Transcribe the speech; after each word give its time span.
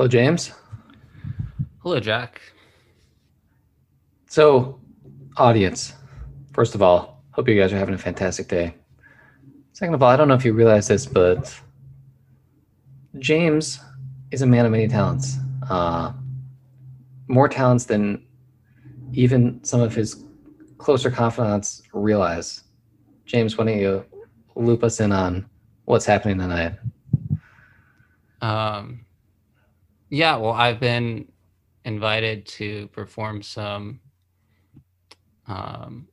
Hello, 0.00 0.08
James. 0.08 0.52
Hello, 1.82 2.00
Jack. 2.00 2.40
So, 4.28 4.80
audience, 5.36 5.92
first 6.54 6.74
of 6.74 6.80
all, 6.80 7.22
hope 7.32 7.46
you 7.50 7.60
guys 7.60 7.70
are 7.70 7.76
having 7.76 7.94
a 7.94 7.98
fantastic 7.98 8.48
day. 8.48 8.74
Second 9.74 9.92
of 9.92 10.02
all, 10.02 10.08
I 10.08 10.16
don't 10.16 10.26
know 10.26 10.32
if 10.32 10.42
you 10.42 10.54
realize 10.54 10.88
this, 10.88 11.04
but 11.04 11.54
James 13.18 13.78
is 14.30 14.40
a 14.40 14.46
man 14.46 14.64
of 14.64 14.72
many 14.72 14.88
talents. 14.88 15.36
Uh, 15.68 16.14
more 17.28 17.46
talents 17.46 17.84
than 17.84 18.24
even 19.12 19.62
some 19.62 19.82
of 19.82 19.94
his 19.94 20.24
closer 20.78 21.10
confidants 21.10 21.82
realize. 21.92 22.62
James, 23.26 23.58
why 23.58 23.66
don't 23.66 23.78
you 23.78 24.06
loop 24.54 24.82
us 24.82 24.98
in 24.98 25.12
on 25.12 25.44
what's 25.84 26.06
happening 26.06 26.38
tonight? 26.38 26.72
Um, 28.40 29.04
yeah, 30.10 30.36
well, 30.36 30.52
I've 30.52 30.80
been 30.80 31.28
invited 31.84 32.44
to 32.46 32.88
perform 32.88 33.42
some, 33.42 34.00
um, 35.46 36.08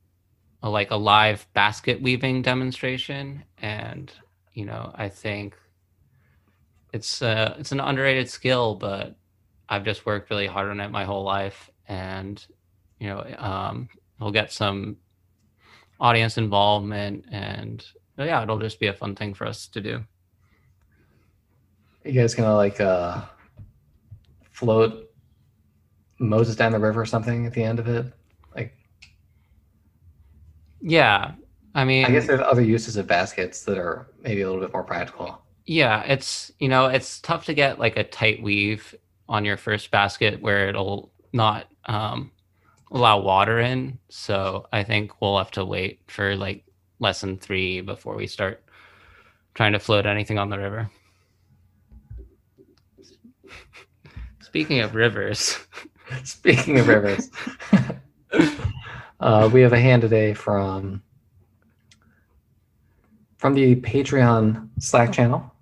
a, 0.61 0.69
like 0.69 0.91
a 0.91 0.95
live 0.95 1.47
basket 1.53 2.01
weaving 2.01 2.43
demonstration, 2.43 3.43
and 3.57 4.11
you 4.53 4.65
know, 4.65 4.91
I 4.95 5.09
think 5.09 5.57
it's 6.93 7.21
uh, 7.21 7.55
it's 7.59 7.71
an 7.71 7.79
underrated 7.79 8.29
skill, 8.29 8.75
but 8.75 9.15
I've 9.67 9.83
just 9.83 10.05
worked 10.05 10.29
really 10.29 10.47
hard 10.47 10.69
on 10.69 10.79
it 10.79 10.89
my 10.89 11.03
whole 11.03 11.23
life, 11.23 11.69
and 11.87 12.43
you 12.99 13.07
know, 13.07 13.25
um, 13.39 13.89
we'll 14.19 14.31
get 14.31 14.51
some 14.51 14.97
audience 15.99 16.37
involvement, 16.37 17.25
and 17.31 17.83
yeah, 18.17 18.43
it'll 18.43 18.59
just 18.59 18.79
be 18.79 18.87
a 18.87 18.93
fun 18.93 19.15
thing 19.15 19.33
for 19.33 19.47
us 19.47 19.67
to 19.69 19.81
do. 19.81 20.03
You 22.05 22.13
guys 22.13 22.35
gonna 22.35 22.55
like 22.55 22.79
uh, 22.79 23.21
float 24.57 25.11
Moses 26.17 26.55
down 26.55 26.71
the 26.71 26.79
river 26.79 27.01
or 27.01 27.05
something 27.05 27.45
at 27.45 27.53
the 27.53 27.63
end 27.63 27.77
of 27.77 27.87
it? 27.87 28.11
Like, 28.55 28.73
Yeah, 30.81 31.33
I 31.75 31.85
mean, 31.85 32.05
I 32.05 32.11
guess 32.11 32.25
there's 32.25 32.41
other 32.41 32.63
uses 32.63 32.97
of 32.97 33.05
baskets 33.05 33.63
that 33.65 33.77
are 33.77 34.07
maybe 34.21 34.41
a 34.41 34.47
little 34.47 34.61
bit 34.61 34.73
more 34.73 34.83
practical. 34.83 35.39
Yeah, 35.67 36.01
it's 36.01 36.51
you 36.57 36.69
know, 36.69 36.87
it's 36.87 37.21
tough 37.21 37.45
to 37.45 37.53
get 37.53 37.77
like 37.77 37.97
a 37.97 38.03
tight 38.03 38.41
weave 38.41 38.95
on 39.29 39.45
your 39.45 39.57
first 39.57 39.91
basket 39.91 40.41
where 40.41 40.69
it'll 40.69 41.11
not 41.33 41.67
um, 41.85 42.31
allow 42.89 43.19
water 43.19 43.59
in. 43.59 43.99
So 44.09 44.65
I 44.73 44.83
think 44.83 45.21
we'll 45.21 45.37
have 45.37 45.51
to 45.51 45.65
wait 45.65 45.99
for 46.07 46.35
like 46.35 46.63
lesson 46.99 47.37
three 47.37 47.81
before 47.81 48.15
we 48.15 48.25
start 48.25 48.63
trying 49.53 49.73
to 49.73 49.79
float 49.79 50.07
anything 50.07 50.39
on 50.39 50.49
the 50.49 50.57
river. 50.57 50.89
Speaking 54.47 54.79
of 54.79 54.95
rivers, 54.95 55.57
Speaking 56.23 56.79
of 56.79 56.87
rivers, 56.87 57.29
uh, 59.19 59.49
we 59.51 59.59
have 59.59 59.73
a 59.73 59.79
hand 59.79 60.01
today 60.01 60.33
from 60.33 61.03
from 63.35 63.53
the 63.53 63.75
Patreon 63.75 64.69
Slack 64.79 65.11
channel. 65.11 65.53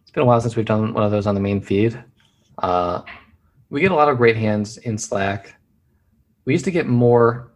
It's 0.00 0.10
been 0.10 0.22
a 0.22 0.24
while 0.26 0.40
since 0.40 0.56
we've 0.56 0.64
done 0.64 0.94
one 0.94 1.04
of 1.04 1.10
those 1.10 1.26
on 1.26 1.34
the 1.34 1.42
main 1.42 1.60
feed. 1.60 2.02
Uh, 2.56 3.02
we 3.68 3.82
get 3.82 3.90
a 3.90 3.94
lot 3.94 4.08
of 4.08 4.16
great 4.16 4.38
hands 4.38 4.78
in 4.78 4.96
Slack. 4.96 5.54
We 6.46 6.54
used 6.54 6.64
to 6.64 6.70
get 6.70 6.86
more 6.86 7.52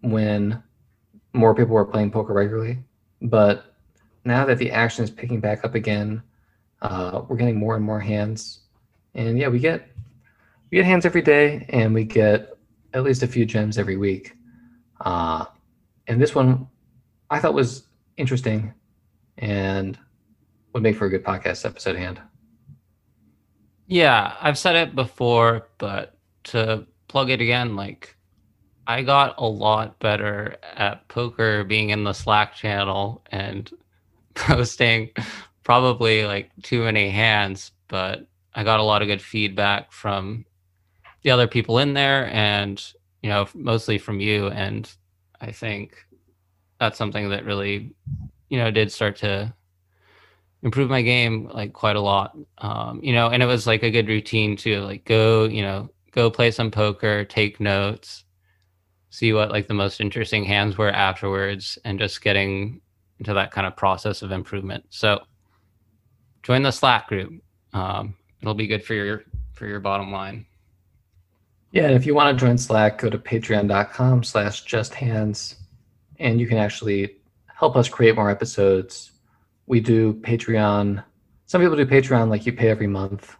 when 0.00 0.62
more 1.34 1.54
people 1.54 1.74
were 1.74 1.84
playing 1.84 2.12
poker 2.12 2.32
regularly, 2.32 2.78
but 3.20 3.74
now 4.24 4.46
that 4.46 4.56
the 4.56 4.70
action 4.70 5.04
is 5.04 5.10
picking 5.10 5.40
back 5.40 5.66
up 5.66 5.74
again, 5.74 6.22
uh, 6.80 7.20
we're 7.28 7.36
getting 7.36 7.58
more 7.58 7.76
and 7.76 7.84
more 7.84 8.00
hands. 8.00 8.60
And 9.14 9.38
yeah, 9.38 9.48
we 9.48 9.58
get 9.58 9.93
we 10.70 10.76
get 10.78 10.84
hands 10.84 11.06
every 11.06 11.22
day, 11.22 11.66
and 11.68 11.94
we 11.94 12.04
get 12.04 12.56
at 12.92 13.02
least 13.02 13.22
a 13.22 13.26
few 13.26 13.44
gems 13.44 13.78
every 13.78 13.96
week. 13.96 14.34
Uh, 15.00 15.44
and 16.06 16.20
this 16.20 16.34
one 16.34 16.68
I 17.30 17.38
thought 17.40 17.54
was 17.54 17.84
interesting 18.16 18.72
and 19.38 19.98
would 20.72 20.82
make 20.82 20.96
for 20.96 21.06
a 21.06 21.10
good 21.10 21.24
podcast 21.24 21.64
episode 21.64 21.96
hand. 21.96 22.20
yeah, 23.86 24.34
I've 24.40 24.58
said 24.58 24.76
it 24.76 24.94
before, 24.94 25.68
but 25.78 26.16
to 26.44 26.86
plug 27.08 27.30
it 27.30 27.40
again, 27.40 27.76
like 27.76 28.16
I 28.86 29.02
got 29.02 29.34
a 29.38 29.46
lot 29.46 29.98
better 29.98 30.56
at 30.76 31.06
poker 31.08 31.64
being 31.64 31.90
in 31.90 32.04
the 32.04 32.12
Slack 32.12 32.54
channel 32.54 33.22
and 33.30 33.70
posting 34.34 35.10
probably 35.62 36.24
like 36.24 36.50
too 36.62 36.82
many 36.84 37.10
hands, 37.10 37.72
but 37.88 38.26
I 38.54 38.64
got 38.64 38.80
a 38.80 38.84
lot 38.84 39.02
of 39.02 39.08
good 39.08 39.22
feedback 39.22 39.92
from 39.92 40.44
the 41.24 41.30
other 41.30 41.48
people 41.48 41.78
in 41.78 41.94
there 41.94 42.32
and 42.32 42.92
you 43.22 43.28
know 43.28 43.48
mostly 43.54 43.98
from 43.98 44.20
you. 44.20 44.48
And 44.48 44.88
I 45.40 45.50
think 45.50 45.96
that's 46.78 46.98
something 46.98 47.30
that 47.30 47.44
really 47.44 47.94
you 48.48 48.58
know 48.58 48.70
did 48.70 48.92
start 48.92 49.16
to 49.16 49.52
improve 50.62 50.88
my 50.88 51.02
game 51.02 51.48
like 51.52 51.72
quite 51.72 51.96
a 51.96 52.00
lot. 52.00 52.36
Um 52.58 53.00
you 53.02 53.12
know 53.12 53.30
and 53.30 53.42
it 53.42 53.46
was 53.46 53.66
like 53.66 53.82
a 53.82 53.90
good 53.90 54.06
routine 54.06 54.56
to 54.58 54.80
like 54.82 55.04
go 55.04 55.44
you 55.44 55.62
know 55.62 55.90
go 56.12 56.30
play 56.30 56.52
some 56.52 56.70
poker 56.70 57.24
take 57.24 57.58
notes 57.58 58.24
see 59.10 59.32
what 59.32 59.50
like 59.50 59.66
the 59.66 59.74
most 59.74 60.00
interesting 60.00 60.44
hands 60.44 60.76
were 60.76 60.90
afterwards 60.90 61.78
and 61.84 61.98
just 61.98 62.22
getting 62.22 62.80
into 63.18 63.32
that 63.32 63.50
kind 63.50 63.66
of 63.66 63.76
process 63.76 64.22
of 64.22 64.32
improvement. 64.32 64.84
So 64.90 65.20
join 66.42 66.62
the 66.62 66.70
slack 66.70 67.08
group. 67.08 67.42
Um 67.72 68.14
it'll 68.42 68.54
be 68.54 68.66
good 68.66 68.84
for 68.84 68.92
your 68.92 69.24
for 69.54 69.66
your 69.66 69.80
bottom 69.80 70.12
line 70.12 70.44
Yeah, 71.74 71.86
and 71.86 71.96
if 71.96 72.06
you 72.06 72.14
want 72.14 72.38
to 72.38 72.46
join 72.46 72.56
Slack, 72.56 72.98
go 72.98 73.10
to 73.10 73.18
patreon.com 73.18 74.22
slash 74.22 74.62
just 74.62 74.94
hands 74.94 75.56
and 76.20 76.40
you 76.40 76.46
can 76.46 76.56
actually 76.56 77.16
help 77.46 77.74
us 77.74 77.88
create 77.88 78.14
more 78.14 78.30
episodes. 78.30 79.10
We 79.66 79.80
do 79.80 80.14
Patreon. 80.14 81.02
Some 81.46 81.60
people 81.60 81.76
do 81.76 81.84
Patreon 81.84 82.28
like 82.28 82.46
you 82.46 82.52
pay 82.52 82.68
every 82.68 82.86
month. 82.86 83.36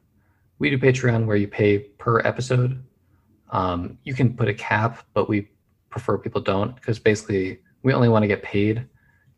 We 0.58 0.68
do 0.68 0.78
Patreon 0.78 1.26
where 1.26 1.36
you 1.36 1.46
pay 1.46 1.78
per 1.78 2.22
episode. 2.22 2.82
Um, 3.50 3.98
you 4.02 4.14
can 4.14 4.34
put 4.34 4.48
a 4.48 4.54
cap, 4.54 5.06
but 5.14 5.28
we 5.28 5.48
prefer 5.88 6.18
people 6.18 6.40
don't 6.40 6.74
because 6.74 6.98
basically 6.98 7.60
we 7.84 7.92
only 7.92 8.08
want 8.08 8.24
to 8.24 8.28
get 8.28 8.42
paid 8.42 8.84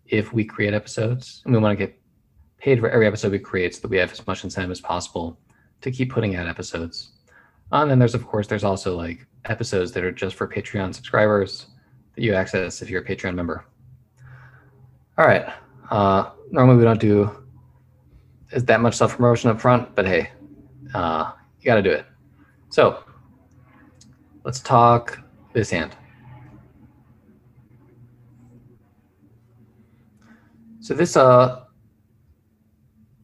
if 0.06 0.32
we 0.32 0.42
create 0.42 0.72
episodes 0.72 1.42
and 1.44 1.52
we 1.52 1.60
want 1.60 1.78
to 1.78 1.86
get 1.86 2.00
paid 2.56 2.80
for 2.80 2.88
every 2.88 3.06
episode 3.06 3.30
we 3.30 3.38
create 3.38 3.74
so 3.74 3.82
that 3.82 3.90
we 3.90 3.98
have 3.98 4.10
as 4.10 4.26
much 4.26 4.42
incentive 4.42 4.70
as 4.70 4.80
possible 4.80 5.38
to 5.82 5.90
keep 5.90 6.10
putting 6.10 6.34
out 6.34 6.48
episodes. 6.48 7.12
Uh, 7.72 7.82
And 7.82 7.90
then 7.90 7.98
there's 7.98 8.14
of 8.14 8.26
course 8.26 8.46
there's 8.46 8.64
also 8.64 8.96
like 8.96 9.26
episodes 9.44 9.92
that 9.92 10.04
are 10.04 10.12
just 10.12 10.36
for 10.36 10.46
Patreon 10.48 10.94
subscribers 10.94 11.66
that 12.14 12.22
you 12.22 12.34
access 12.34 12.82
if 12.82 12.90
you're 12.90 13.02
a 13.02 13.04
Patreon 13.04 13.34
member. 13.34 13.64
All 15.18 15.26
right. 15.26 15.46
Uh, 15.90 16.30
normally 16.50 16.76
we 16.76 16.84
don't 16.84 17.00
do 17.00 17.44
is 18.52 18.64
that 18.64 18.80
much 18.80 18.94
self 18.94 19.16
promotion 19.16 19.50
up 19.50 19.60
front, 19.60 19.94
but 19.94 20.06
hey, 20.06 20.30
uh, 20.94 21.32
you 21.60 21.64
got 21.64 21.76
to 21.76 21.82
do 21.82 21.90
it. 21.90 22.06
So 22.68 23.02
let's 24.44 24.60
talk 24.60 25.20
this 25.52 25.70
hand. 25.70 25.96
So 30.80 30.94
this 30.94 31.16
uh 31.16 31.64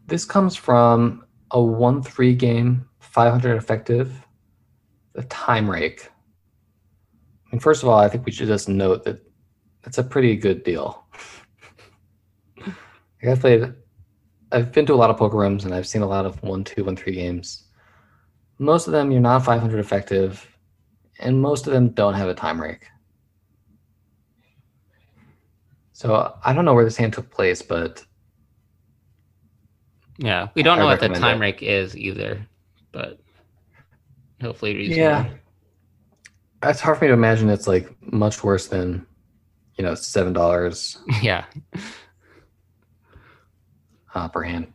this 0.07 0.25
comes 0.25 0.57
from 0.57 1.25
a 1.53 1.63
one 1.63 2.03
three 2.03 2.35
game, 2.35 2.89
500 2.99 3.57
effective, 3.57 4.13
the 5.15 5.23
time 5.25 5.71
rake. 5.71 6.09
And 7.51 7.63
first 7.63 7.83
of 7.83 7.89
all, 7.89 7.99
I 7.99 8.09
think 8.09 8.25
we 8.25 8.33
should 8.33 8.49
just 8.49 8.69
note 8.69 9.05
that 9.05 9.21
that's 9.83 9.99
a 9.99 10.05
pretty 10.05 10.37
good 10.37 10.65
deal. 10.65 11.05
Like, 13.23 13.31
I've 13.35 13.41
played, 13.41 13.73
I've 14.51 14.73
been 14.73 14.85
to 14.87 14.95
a 14.95 14.97
lot 14.97 15.09
of 15.09 15.17
poker 15.17 15.37
rooms 15.37 15.65
and 15.65 15.73
I've 15.73 15.87
seen 15.87 16.03
a 16.03 16.09
lot 16.09 16.27
of 16.27 16.43
one, 16.43 16.65
two, 16.65 16.83
one, 16.85 16.97
three 16.97 17.13
games. 17.13 17.69
Most 18.59 18.89
of 18.89 18.93
them 18.93 19.13
you're 19.13 19.21
not 19.21 19.45
500 19.45 19.79
effective, 19.79 20.45
and 21.21 21.41
most 21.41 21.69
of 21.69 21.73
them 21.73 21.91
don't 21.91 22.15
have 22.15 22.29
a 22.29 22.35
time 22.35 22.61
rake. 22.61 22.85
So 25.93 26.35
I 26.45 26.53
don't 26.53 26.65
know 26.65 26.75
where 26.75 26.85
this 26.85 26.97
hand 26.97 27.13
took 27.13 27.31
place, 27.31 27.63
but 27.63 28.05
yeah 30.19 30.49
we 30.55 30.63
don't 30.63 30.79
I 30.79 30.83
know 30.83 30.87
what 30.87 31.01
the 31.01 31.09
time 31.09 31.39
it. 31.39 31.41
rake 31.41 31.63
is 31.63 31.97
either 31.97 32.47
but 32.93 33.22
hopefully 34.43 34.75
reasonable. 34.75 35.03
yeah, 35.03 35.31
it's 36.71 36.81
hard 36.81 36.99
for 36.99 37.05
me 37.05 37.09
to 37.09 37.15
imagine 37.15 37.49
it's 37.49 37.67
like 37.67 37.89
much 38.13 38.45
worse 38.45 38.67
than, 38.67 39.07
you 39.77 39.85
know, 39.85 39.95
seven 39.95 40.33
dollars 40.33 40.99
yeah 41.23 41.45
uh, 44.15 44.29
per 44.29 44.43
hand. 44.43 44.73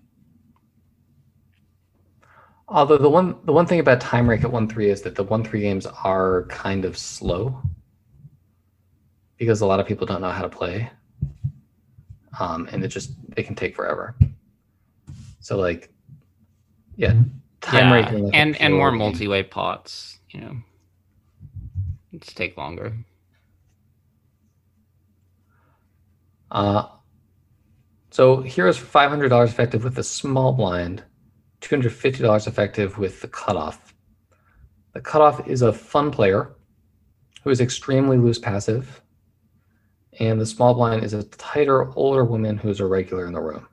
Although 2.70 2.98
the 2.98 3.10
one 3.10 3.38
the 3.46 3.54
one 3.54 3.66
thing 3.66 3.80
about 3.80 4.02
time 4.02 4.30
rake 4.30 4.44
at 4.44 4.52
one 4.52 4.68
three 4.68 4.90
is 4.90 5.02
that 5.04 5.16
the 5.16 5.24
one 5.24 5.44
three 5.44 5.62
games 5.62 5.86
are 5.86 6.46
kind 6.50 6.84
of 6.84 6.98
slow 6.98 7.62
because 9.38 9.62
a 9.62 9.66
lot 9.66 9.80
of 9.80 9.86
people 9.86 10.06
don't 10.06 10.22
know 10.22 10.32
how 10.32 10.42
to 10.42 10.50
play, 10.50 10.90
um, 12.40 12.68
and 12.72 12.84
it 12.84 12.90
just 12.90 13.12
it 13.38 13.44
can 13.44 13.56
take 13.56 13.76
forever. 13.76 14.16
So 15.40 15.58
like, 15.58 15.94
yeah, 16.98 17.14
yeah, 17.74 18.30
and 18.34 18.56
and 18.62 18.74
more 18.74 18.92
multi-way 18.92 19.44
pots. 19.44 20.20
You 20.30 20.42
know, 20.42 20.58
it's 22.14 22.34
take 22.34 22.58
longer. 22.58 22.94
Uh, 26.52 26.88
so 28.10 28.42
here 28.42 28.68
is 28.68 28.78
five 28.78 29.10
hundred 29.10 29.30
dollars 29.30 29.52
effective 29.52 29.84
with 29.84 29.96
the 29.96 30.04
small 30.04 30.54
blind, 30.54 31.04
two 31.62 31.76
hundred 31.76 31.94
fifty 31.94 32.24
dollars 32.24 32.48
effective 32.48 32.98
with 32.98 33.22
the 33.22 33.28
cutoff. 33.28 33.94
The 34.94 35.02
cutoff 35.02 35.48
is 35.48 35.62
a 35.62 35.74
fun 35.74 36.12
player 36.12 36.56
who 37.44 37.50
is 37.50 37.62
extremely 37.62 38.18
loose 38.18 38.40
passive, 38.40 39.02
and 40.20 40.40
the 40.40 40.46
small 40.46 40.74
blind 40.74 41.04
is 41.04 41.14
a 41.14 41.24
tighter, 41.24 41.94
older 41.96 42.24
woman 42.24 42.58
who 42.58 42.70
is 42.70 42.80
a 42.80 42.86
regular 42.86 43.26
in 43.26 43.34
the 43.34 43.42
room. 43.42 43.68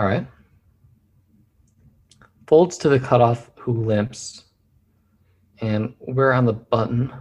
All 0.00 0.06
right. 0.06 0.26
Folds 2.46 2.78
to 2.78 2.88
the 2.88 2.98
cutoff 2.98 3.50
who 3.58 3.84
limps, 3.84 4.44
and 5.60 5.92
we're 6.00 6.32
on 6.32 6.46
the 6.46 6.54
button 6.54 7.12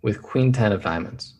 with 0.00 0.22
queen 0.22 0.52
10 0.52 0.72
of 0.72 0.82
diamonds. 0.82 1.34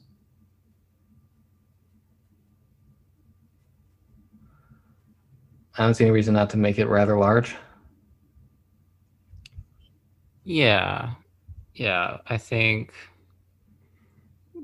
I 5.79 5.85
don't 5.85 5.95
see 5.95 6.05
any 6.05 6.11
reason 6.11 6.35
not 6.35 6.51
to 6.51 6.59
make 6.59 6.79
it 6.79 6.87
rather 6.87 7.17
large. 7.17 7.57
Yeah, 10.45 11.15
yeah. 11.73 12.19
I 12.27 12.37
think 12.37 12.93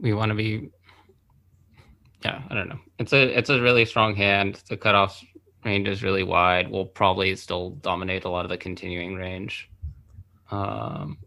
we 0.03 0.13
want 0.13 0.29
to 0.29 0.35
be. 0.35 0.69
Yeah, 2.25 2.43
I 2.51 2.55
don't 2.55 2.69
know. 2.69 2.81
It's 2.99 3.13
a 3.13 3.39
it's 3.39 3.51
a 3.51 3.61
really 3.61 3.85
strong 3.85 4.15
hand. 4.17 4.63
The 4.69 4.77
cutoff 4.77 5.25
range 5.65 5.89
is 5.89 6.03
really 6.03 6.25
wide. 6.25 6.71
We'll 6.71 6.87
probably 6.87 7.35
still 7.37 7.71
dominate 7.71 8.25
a 8.25 8.29
lot 8.29 8.45
of 8.45 8.49
the 8.49 8.57
continuing 8.57 9.15
range. 9.15 9.71
Um, 10.51 11.19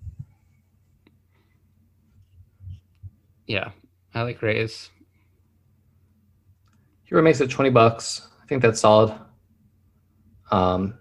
yeah, 3.47 3.71
I 4.13 4.23
like 4.23 4.41
raise. 4.41 4.89
Hero 7.03 7.21
makes 7.21 7.41
it 7.41 7.49
20 7.49 7.69
bucks. 7.69 8.27
I 8.41 8.45
think 8.47 8.61
that's 8.61 8.79
solid. 8.79 9.13
Um, 10.49 10.97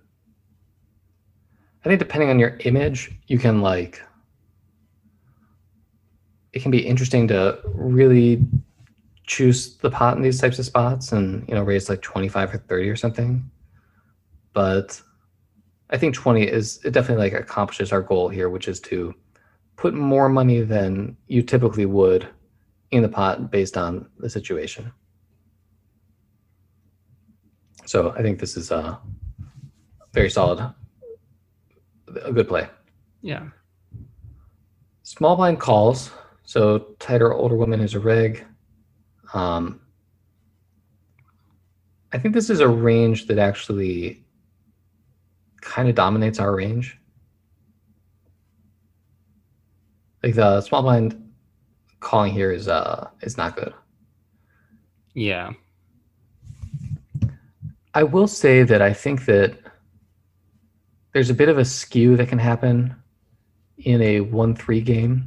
I 1.85 1.89
think 1.89 1.99
depending 1.99 2.31
on 2.31 2.39
your 2.39 2.59
image, 2.65 3.13
you 3.27 3.39
can 3.39 3.63
like, 3.63 4.03
it 6.53 6.63
can 6.63 6.71
be 6.71 6.85
interesting 6.85 7.29
to 7.29 7.61
really 7.65 8.45
choose 9.31 9.77
the 9.77 9.91
pot 9.91 10.17
in 10.17 10.23
these 10.25 10.41
types 10.41 10.59
of 10.59 10.67
spots 10.67 11.13
and, 11.13 11.49
you 11.49 11.55
know, 11.55 11.63
raise 11.63 11.89
like 11.89 12.03
25 12.03 12.55
or 12.55 12.59
30 12.59 12.89
or 12.89 12.97
something. 12.97 13.49
But 14.53 15.01
I 15.91 15.97
think 15.97 16.17
20 16.17 16.43
is, 16.43 16.85
it 16.85 16.91
definitely 16.91 17.31
like 17.31 17.41
accomplishes 17.41 17.93
our 17.93 18.03
goal 18.03 18.29
here, 18.29 18.49
which 18.49 18.67
is 18.67 18.81
to 18.81 19.15
put 19.77 19.95
more 19.95 20.29
money 20.29 20.63
than 20.63 21.17
you 21.29 21.43
typically 21.43 21.87
would 21.87 22.27
in 22.91 23.03
the 23.03 23.09
pot 23.09 23.53
based 23.53 23.77
on 23.77 24.09
the 24.19 24.29
situation. 24.29 24.91
So 27.87 28.11
I 28.11 28.23
think 28.23 28.41
this 28.41 28.57
is 28.57 28.73
a 28.73 28.99
very 30.13 30.29
solid, 30.29 30.75
a 32.25 32.33
good 32.33 32.49
play. 32.49 32.69
Yeah, 33.23 33.47
Small 35.05 35.37
blind 35.37 35.61
calls, 35.61 36.11
so 36.45 36.95
tighter 36.99 37.33
older 37.33 37.57
woman 37.57 37.81
is 37.81 37.95
a 37.95 38.01
rig. 38.01 38.45
Um, 39.33 39.81
I 42.13 42.19
think 42.19 42.35
this 42.35 42.51
is 42.51 42.61
a 42.61 42.69
range 42.69 43.27
that 43.27 43.39
actually 43.39 44.25
kind 45.61 45.89
of 45.89 45.95
dominates 45.95 46.41
our 46.41 46.55
range. 46.55 46.99
Like 50.23 50.35
the 50.35 50.61
small 50.61 50.83
blind 50.83 51.31
calling 52.01 52.33
here 52.33 52.51
is 52.51 52.67
uh 52.67 53.09
is 53.23 53.37
not 53.37 53.57
good. 53.57 53.73
yeah, 55.15 55.53
I 57.95 58.03
will 58.03 58.29
say 58.29 58.63
that 58.63 58.83
I 58.83 58.93
think 58.93 59.25
that 59.27 59.59
there's 61.13 61.31
a 61.31 61.35
bit 61.35 61.49
of 61.49 61.59
a 61.59 61.65
skew 61.65 62.17
that 62.17 62.29
can 62.29 62.39
happen 62.39 62.95
in 63.79 64.01
a 64.03 64.21
1 64.21 64.55
3 64.55 64.81
game 64.81 65.27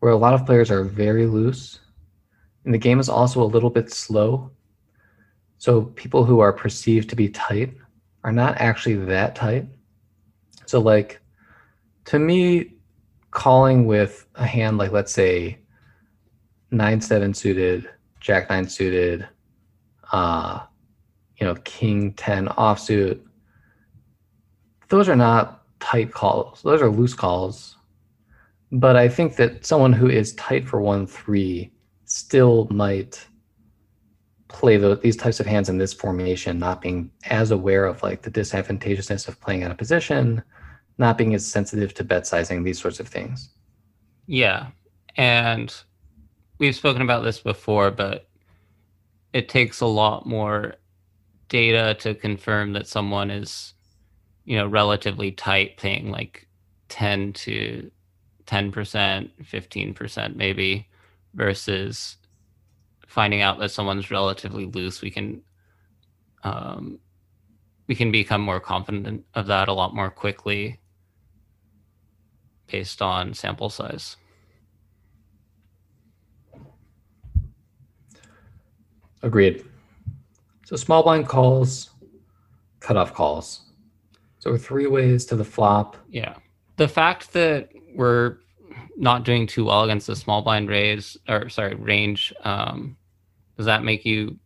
where 0.00 0.12
a 0.12 0.16
lot 0.16 0.34
of 0.34 0.46
players 0.46 0.70
are 0.70 0.84
very 0.84 1.26
loose. 1.26 1.80
And 2.64 2.72
the 2.72 2.78
game 2.78 3.00
is 3.00 3.08
also 3.08 3.42
a 3.42 3.44
little 3.44 3.70
bit 3.70 3.92
slow. 3.92 4.50
So 5.58 5.82
people 5.82 6.24
who 6.24 6.40
are 6.40 6.52
perceived 6.52 7.10
to 7.10 7.16
be 7.16 7.28
tight 7.28 7.74
are 8.24 8.32
not 8.32 8.56
actually 8.58 8.96
that 8.96 9.34
tight. 9.34 9.66
So, 10.66 10.80
like, 10.80 11.20
to 12.06 12.18
me, 12.18 12.74
calling 13.30 13.86
with 13.86 14.26
a 14.36 14.46
hand 14.46 14.78
like, 14.78 14.92
let's 14.92 15.12
say, 15.12 15.58
9 16.70 17.00
7 17.00 17.34
suited, 17.34 17.90
Jack 18.20 18.48
9 18.48 18.68
suited, 18.68 19.28
uh, 20.12 20.60
you 21.38 21.46
know, 21.46 21.54
king 21.64 22.12
10 22.14 22.46
offsuit. 22.48 23.20
Those 24.88 25.08
are 25.08 25.16
not 25.16 25.64
tight 25.80 26.12
calls. 26.12 26.62
Those 26.62 26.80
are 26.80 26.88
loose 26.88 27.14
calls. 27.14 27.76
But 28.70 28.96
I 28.96 29.08
think 29.08 29.36
that 29.36 29.66
someone 29.66 29.92
who 29.92 30.08
is 30.08 30.34
tight 30.34 30.66
for 30.66 30.80
1 30.80 31.06
3 31.06 31.71
still 32.12 32.68
might 32.70 33.26
play 34.48 34.76
the, 34.76 34.96
these 34.96 35.16
types 35.16 35.40
of 35.40 35.46
hands 35.46 35.70
in 35.70 35.78
this 35.78 35.94
formation, 35.94 36.58
not 36.58 36.82
being 36.82 37.10
as 37.24 37.50
aware 37.50 37.86
of 37.86 38.02
like 38.02 38.20
the 38.20 38.30
disadvantageousness 38.30 39.28
of 39.28 39.40
playing 39.40 39.62
out 39.62 39.70
of 39.70 39.78
position, 39.78 40.42
not 40.98 41.16
being 41.16 41.34
as 41.34 41.46
sensitive 41.46 41.94
to 41.94 42.04
bet 42.04 42.26
sizing, 42.26 42.62
these 42.62 42.78
sorts 42.78 43.00
of 43.00 43.08
things. 43.08 43.48
yeah. 44.26 44.66
And 45.16 45.74
we've 46.58 46.76
spoken 46.76 47.02
about 47.02 47.24
this 47.24 47.40
before, 47.40 47.90
but 47.90 48.28
it 49.32 49.48
takes 49.48 49.80
a 49.80 49.86
lot 49.86 50.26
more 50.26 50.74
data 51.48 51.94
to 52.00 52.14
confirm 52.14 52.72
that 52.74 52.86
someone 52.86 53.30
is, 53.30 53.74
you 54.44 54.56
know, 54.56 54.66
relatively 54.66 55.32
tight, 55.32 55.76
paying 55.76 56.10
like 56.10 56.46
10 56.88 57.32
to 57.34 57.90
10%, 58.46 59.30
15% 59.42 60.36
maybe, 60.36 60.88
versus 61.34 62.16
finding 63.06 63.42
out 63.42 63.58
that 63.58 63.70
someone's 63.70 64.10
relatively 64.10 64.66
loose. 64.66 65.02
We 65.02 65.10
can, 65.10 65.42
um, 66.44 66.98
we 67.86 67.94
can 67.94 68.10
become 68.10 68.40
more 68.40 68.60
confident 68.60 69.24
of 69.34 69.46
that 69.46 69.68
a 69.68 69.72
lot 69.72 69.94
more 69.94 70.10
quickly 70.10 70.80
based 72.66 73.02
on 73.02 73.34
sample 73.34 73.68
size. 73.68 74.16
Agreed. 79.22 79.64
So 80.64 80.76
small 80.76 81.02
blind 81.02 81.28
calls, 81.28 81.90
cutoff 82.80 83.14
calls. 83.14 83.60
So 84.38 84.56
three 84.56 84.86
ways 84.86 85.24
to 85.26 85.36
the 85.36 85.44
flop. 85.44 85.96
Yeah. 86.08 86.34
The 86.76 86.88
fact 86.88 87.32
that 87.34 87.68
we're 87.94 88.38
not 88.96 89.24
doing 89.24 89.46
too 89.46 89.64
well 89.64 89.84
against 89.84 90.06
the 90.06 90.16
small 90.16 90.42
blind 90.42 90.68
raise 90.68 91.16
or 91.28 91.48
sorry, 91.48 91.74
range, 91.74 92.32
um, 92.44 92.96
does 93.56 93.66
that 93.66 93.84
make 93.84 94.04
you 94.04 94.38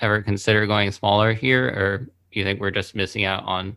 ever 0.00 0.22
consider 0.22 0.66
going 0.66 0.90
smaller 0.90 1.32
here 1.32 1.66
or 1.66 1.98
do 1.98 2.40
you 2.40 2.44
think 2.44 2.60
we're 2.60 2.70
just 2.70 2.94
missing 2.94 3.24
out 3.24 3.44
on 3.44 3.76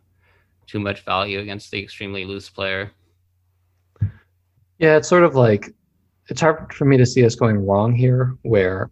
too 0.66 0.78
much 0.80 1.04
value 1.04 1.38
against 1.38 1.70
the 1.70 1.82
extremely 1.82 2.24
loose 2.24 2.48
player? 2.48 2.90
Yeah, 4.78 4.96
it's 4.96 5.08
sort 5.08 5.24
of 5.24 5.34
like 5.34 5.74
it's 6.28 6.40
hard 6.40 6.72
for 6.72 6.84
me 6.84 6.96
to 6.96 7.06
see 7.06 7.24
us 7.24 7.34
going 7.34 7.66
wrong 7.66 7.94
here 7.94 8.36
where 8.42 8.90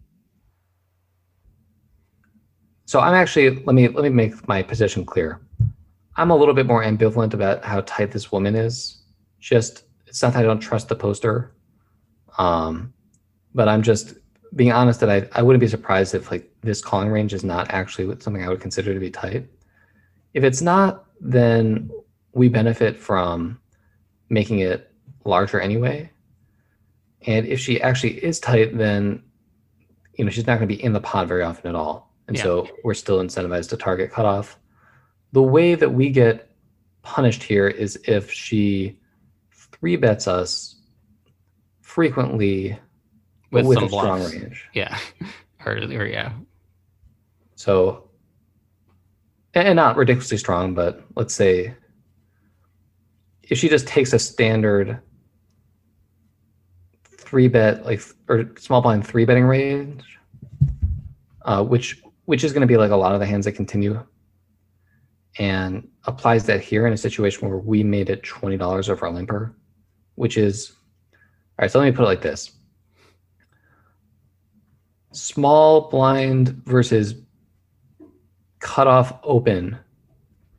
so 2.85 2.99
I'm 2.99 3.13
actually 3.13 3.63
let 3.65 3.73
me 3.73 3.87
let 3.89 4.03
me 4.03 4.09
make 4.09 4.47
my 4.47 4.63
position 4.63 5.05
clear. 5.05 5.41
I'm 6.15 6.31
a 6.31 6.35
little 6.35 6.53
bit 6.53 6.65
more 6.65 6.83
ambivalent 6.83 7.33
about 7.33 7.63
how 7.63 7.81
tight 7.81 8.11
this 8.11 8.31
woman 8.31 8.55
is. 8.55 9.01
Just 9.39 9.83
it's 10.07 10.21
not 10.21 10.33
that 10.33 10.39
I 10.39 10.43
don't 10.43 10.59
trust 10.59 10.87
the 10.87 10.95
poster. 10.95 11.53
Um, 12.37 12.93
but 13.53 13.67
I'm 13.67 13.81
just 13.81 14.15
being 14.55 14.71
honest 14.71 14.99
that 15.01 15.09
I, 15.09 15.27
I 15.33 15.41
wouldn't 15.41 15.59
be 15.59 15.67
surprised 15.67 16.15
if 16.15 16.31
like 16.31 16.49
this 16.61 16.81
calling 16.81 17.09
range 17.09 17.33
is 17.33 17.43
not 17.43 17.69
actually 17.71 18.07
something 18.19 18.43
I 18.43 18.49
would 18.49 18.61
consider 18.61 18.93
to 18.93 18.99
be 18.99 19.09
tight. 19.11 19.47
If 20.33 20.43
it's 20.43 20.61
not, 20.61 21.05
then 21.19 21.89
we 22.33 22.47
benefit 22.47 22.95
from 22.97 23.59
making 24.29 24.59
it 24.59 24.93
larger 25.25 25.59
anyway. 25.59 26.11
And 27.25 27.45
if 27.47 27.59
she 27.59 27.81
actually 27.81 28.23
is 28.23 28.39
tight, 28.39 28.77
then 28.77 29.23
you 30.13 30.23
know 30.23 30.31
she's 30.31 30.47
not 30.47 30.57
going 30.59 30.69
to 30.69 30.75
be 30.75 30.81
in 30.81 30.93
the 30.93 31.01
pod 31.01 31.27
very 31.27 31.43
often 31.43 31.69
at 31.69 31.75
all. 31.75 32.13
And 32.27 32.37
Yeah. 32.37 32.43
so 32.43 32.69
we're 32.83 32.93
still 32.93 33.19
incentivized 33.19 33.69
to 33.69 33.77
target 33.77 34.11
cutoff. 34.11 34.59
The 35.33 35.41
way 35.41 35.75
that 35.75 35.89
we 35.89 36.09
get 36.09 36.51
punished 37.01 37.43
here 37.43 37.67
is 37.67 37.99
if 38.05 38.31
she 38.31 38.99
three 39.79 39.95
bets 39.95 40.27
us 40.27 40.75
frequently 41.81 42.79
With 43.51 43.65
with, 43.65 43.77
some 43.77 43.85
a 43.85 43.89
strong 43.89 44.23
range. 44.23 44.65
Yeah. 44.73 44.97
or, 45.65 45.77
or 45.77 46.05
yeah. 46.05 46.33
So 47.55 48.07
and 49.53 49.75
not 49.75 49.97
ridiculously 49.97 50.37
strong, 50.37 50.73
but 50.73 51.03
let's 51.15 51.33
say 51.33 51.75
if 53.43 53.57
she 53.57 53.69
just 53.69 53.87
takes 53.87 54.13
a 54.13 54.19
standard 54.19 54.99
three 57.03 57.47
bet 57.47 57.85
like 57.85 58.01
or 58.27 58.51
small 58.57 58.81
blind 58.81 59.05
three 59.05 59.25
betting 59.25 59.45
range, 59.45 60.03
uh, 61.43 61.63
which 61.63 62.01
which 62.25 62.43
is 62.43 62.53
going 62.53 62.61
to 62.61 62.67
be 62.67 62.77
like 62.77 62.91
a 62.91 62.95
lot 62.95 63.13
of 63.13 63.19
the 63.19 63.25
hands 63.25 63.45
that 63.45 63.53
continue, 63.53 64.03
and 65.39 65.87
applies 66.05 66.45
that 66.45 66.61
here 66.61 66.85
in 66.85 66.93
a 66.93 66.97
situation 66.97 67.49
where 67.49 67.57
we 67.57 67.83
made 67.83 68.09
it 68.09 68.23
twenty 68.23 68.57
dollars 68.57 68.89
over 68.89 69.05
a 69.05 69.11
limper, 69.11 69.55
which 70.17 70.35
is 70.35 70.73
all 71.21 71.63
right. 71.63 71.71
So 71.71 71.79
let 71.79 71.85
me 71.85 71.91
put 71.91 72.03
it 72.03 72.07
like 72.07 72.21
this: 72.21 72.51
small 75.11 75.89
blind 75.89 76.49
versus 76.65 77.15
cutoff 78.59 79.19
open, 79.23 79.77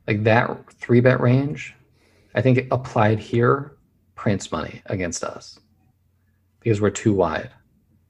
like 0.07 0.23
that 0.23 0.57
three 0.73 1.01
bet 1.01 1.19
range. 1.19 1.75
I 2.35 2.41
think 2.41 2.67
applied 2.71 3.19
here 3.19 3.77
prints 4.15 4.51
money 4.51 4.81
against 4.85 5.23
us 5.23 5.59
because 6.59 6.79
we're 6.79 6.89
too 6.89 7.13
wide 7.13 7.51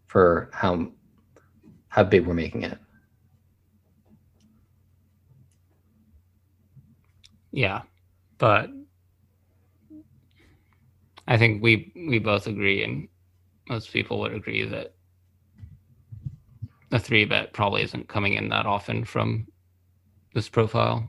for 0.06 0.50
how 0.54 0.92
how 1.88 2.04
big 2.04 2.26
we're 2.28 2.34
making 2.34 2.64
it. 2.64 2.78
Yeah, 7.52 7.82
but 8.38 8.70
I 11.30 11.38
think 11.38 11.62
we 11.62 11.94
we 11.96 12.18
both 12.18 12.48
agree, 12.48 12.84
and 12.84 13.08
most 13.70 13.94
people 13.94 14.20
would 14.20 14.34
agree 14.34 14.66
that 14.66 14.96
a 16.92 17.00
three 17.00 17.24
bet 17.24 17.54
probably 17.54 17.84
isn't 17.84 18.10
coming 18.10 18.34
in 18.34 18.50
that 18.50 18.66
often 18.66 19.06
from 19.06 19.48
this 20.34 20.50
profile, 20.50 21.08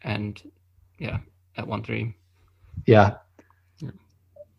and 0.00 0.42
yeah, 0.98 1.18
at 1.58 1.68
one 1.68 1.82
three. 1.82 2.16
Yeah, 2.86 3.16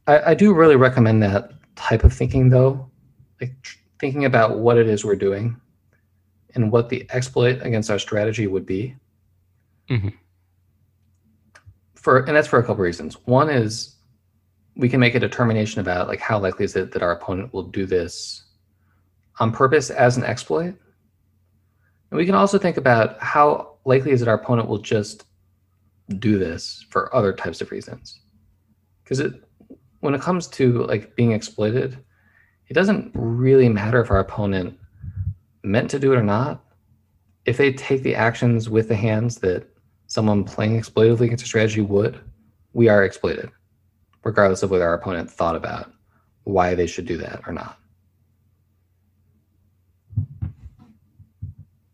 I, 0.06 0.20
I 0.32 0.34
do 0.36 0.54
really 0.54 0.76
recommend 0.76 1.24
that 1.24 1.50
type 1.76 2.04
of 2.04 2.14
thinking 2.14 2.50
though, 2.50 2.88
like 3.42 3.60
tr- 3.64 3.80
thinking 4.00 4.26
about 4.26 4.60
what 4.60 4.78
it 4.78 4.88
is 4.88 5.04
we're 5.04 5.16
doing 5.16 5.60
and 6.54 6.72
what 6.72 6.90
the 6.90 7.08
exploit 7.10 7.60
against 7.64 7.90
our 7.90 7.98
strategy 7.98 8.46
would 8.46 8.68
be. 8.68 8.96
Mhm. 9.90 10.14
For 11.96 12.20
and 12.20 12.36
that's 12.36 12.48
for 12.48 12.60
a 12.60 12.64
couple 12.64 12.84
reasons. 12.84 13.16
One 13.26 13.50
is 13.50 13.96
we 14.76 14.90
can 14.90 15.00
make 15.00 15.16
a 15.16 15.20
determination 15.20 15.82
about 15.82 16.08
like 16.08 16.20
how 16.20 16.40
likely 16.40 16.66
is 16.66 16.76
it 16.76 16.92
that 16.92 17.04
our 17.04 17.12
opponent 17.12 17.54
will 17.54 17.64
do 17.64 17.86
this 17.86 18.44
on 19.40 19.52
purpose 19.52 19.90
as 19.90 20.18
an 20.18 20.24
exploit. 20.24 20.76
And 22.10 22.18
we 22.18 22.26
can 22.26 22.36
also 22.36 22.58
think 22.58 22.78
about 22.78 23.20
how 23.20 23.78
likely 23.86 24.12
is 24.12 24.22
it 24.22 24.28
our 24.28 24.36
opponent 24.36 24.68
will 24.68 24.78
just 24.78 25.26
do 26.20 26.38
this 26.38 26.86
for 26.90 27.14
other 27.16 27.34
types 27.34 27.62
of 27.62 27.72
reasons. 27.72 28.20
Because 29.04 29.20
it 29.20 29.44
when 30.02 30.16
it 30.16 30.22
comes 30.22 30.48
to 30.48 30.84
like 30.86 31.16
being 31.16 31.32
exploited, 31.32 31.98
it 32.68 32.74
doesn't 32.74 33.12
really 33.14 33.70
matter 33.70 34.02
if 34.02 34.12
our 34.12 34.20
opponent 34.20 34.78
meant 35.64 35.90
to 35.92 36.00
do 36.00 36.14
it 36.14 36.18
or 36.18 36.24
not. 36.24 36.64
If 37.46 37.58
they 37.58 37.74
take 37.74 38.04
the 38.04 38.16
actions 38.16 38.70
with 38.70 38.88
the 38.88 38.96
hands 38.96 39.38
that 39.38 39.68
someone 40.08 40.44
playing 40.44 40.80
exploitively 40.80 41.26
against 41.26 41.44
a 41.44 41.48
strategy 41.48 41.82
would, 41.82 42.20
we 42.74 42.88
are 42.88 43.04
exploited, 43.04 43.52
regardless 44.24 44.64
of 44.64 44.72
whether 44.72 44.88
our 44.88 44.94
opponent 44.94 45.30
thought 45.30 45.56
about 45.56 45.92
why 46.44 46.76
they 46.76 46.88
should 46.88 47.06
do 47.06 47.18
that 47.18 47.42
or 47.48 47.54
not. 47.54 47.78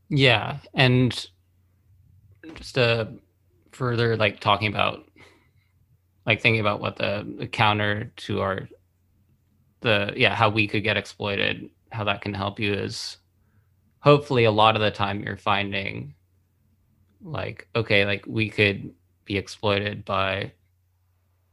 Yeah, 0.10 0.57
and 0.74 1.27
just 2.55 2.75
to 2.75 3.10
further 3.72 4.15
like 4.15 4.39
talking 4.39 4.67
about 4.67 5.05
like 6.25 6.41
thinking 6.41 6.60
about 6.60 6.81
what 6.81 6.96
the, 6.96 7.25
the 7.38 7.48
counter 7.48 8.12
to 8.17 8.41
our 8.41 8.67
the 9.81 10.13
yeah 10.15 10.34
how 10.34 10.50
we 10.50 10.67
could 10.67 10.84
get 10.84 10.98
exploited 10.98 11.69
how 11.91 12.03
that 12.03 12.22
can 12.22 12.34
help 12.34 12.60
you 12.60 12.74
is 12.74 13.17
hopefully 14.00 14.46
a 14.46 14.51
lot 14.51 14.75
of 14.75 14.81
the 14.81 14.89
time 14.89 15.22
you're 15.22 15.38
finding 15.38 16.13
like 17.22 17.67
okay 17.75 18.05
like 18.05 18.25
we 18.27 18.50
could 18.50 18.93
be 19.25 19.38
exploited 19.38 20.03
by 20.05 20.51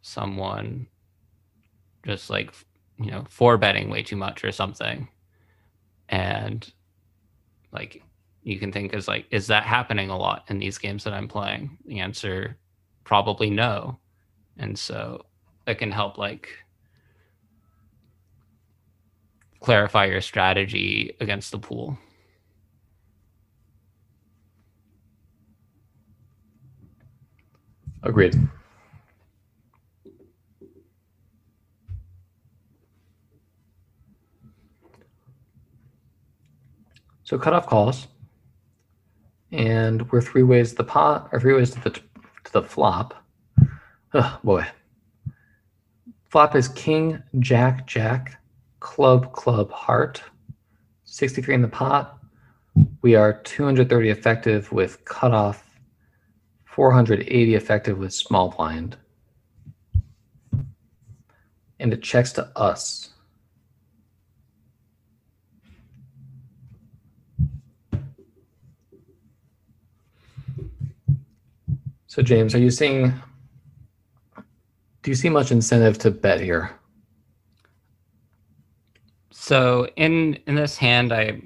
someone 0.04 0.86
just 2.04 2.28
like 2.28 2.52
you 2.98 3.10
know 3.10 3.24
for 3.28 3.56
betting 3.56 3.88
way 3.88 4.02
too 4.02 4.16
much 4.16 4.44
or 4.44 4.52
something. 4.52 5.08
And 6.10 6.70
like 7.72 8.02
you 8.42 8.58
can 8.58 8.70
think 8.70 8.92
is 8.92 9.08
like 9.08 9.24
is 9.30 9.46
that 9.46 9.64
happening 9.64 10.10
a 10.10 10.18
lot 10.18 10.44
in 10.48 10.58
these 10.58 10.76
games 10.76 11.04
that 11.04 11.14
i'm 11.14 11.26
playing? 11.26 11.78
The 11.86 12.00
answer 12.00 12.58
probably 13.04 13.48
no. 13.48 13.98
And 14.58 14.78
so 14.78 15.24
that 15.64 15.78
can 15.78 15.90
help 15.90 16.18
like 16.18 16.50
clarify 19.60 20.04
your 20.04 20.20
strategy 20.20 21.16
against 21.20 21.50
the 21.50 21.58
pool. 21.58 21.98
Agreed. 28.02 28.36
So 37.34 37.38
cutoff 37.40 37.66
calls, 37.66 38.06
and 39.50 40.08
we're 40.12 40.20
three 40.20 40.44
ways 40.44 40.70
to 40.70 40.76
the 40.76 40.84
pot, 40.84 41.30
or 41.32 41.40
three 41.40 41.52
ways 41.52 41.72
to 41.72 41.80
the 41.80 41.90
to 41.90 42.52
the 42.52 42.62
flop. 42.62 43.26
Oh 44.14 44.38
boy. 44.44 44.64
Flop 46.30 46.54
is 46.54 46.68
king, 46.68 47.20
jack, 47.40 47.88
jack, 47.88 48.40
club, 48.78 49.32
club, 49.32 49.72
heart. 49.72 50.22
63 51.06 51.56
in 51.56 51.62
the 51.62 51.66
pot. 51.66 52.20
We 53.02 53.16
are 53.16 53.32
230 53.32 54.10
effective 54.10 54.70
with 54.70 55.04
cutoff, 55.04 55.68
480 56.66 57.56
effective 57.56 57.98
with 57.98 58.14
small 58.14 58.50
blind. 58.50 58.96
And 61.80 61.92
it 61.92 62.00
checks 62.00 62.30
to 62.34 62.48
us. 62.56 63.13
So 72.14 72.22
James, 72.22 72.54
are 72.54 72.60
you 72.60 72.70
seeing 72.70 73.12
do 75.02 75.10
you 75.10 75.16
see 75.16 75.28
much 75.28 75.50
incentive 75.50 75.98
to 75.98 76.12
bet 76.12 76.40
here? 76.40 76.70
So 79.32 79.88
in 79.96 80.34
in 80.46 80.54
this 80.54 80.78
hand, 80.78 81.12
I 81.12 81.42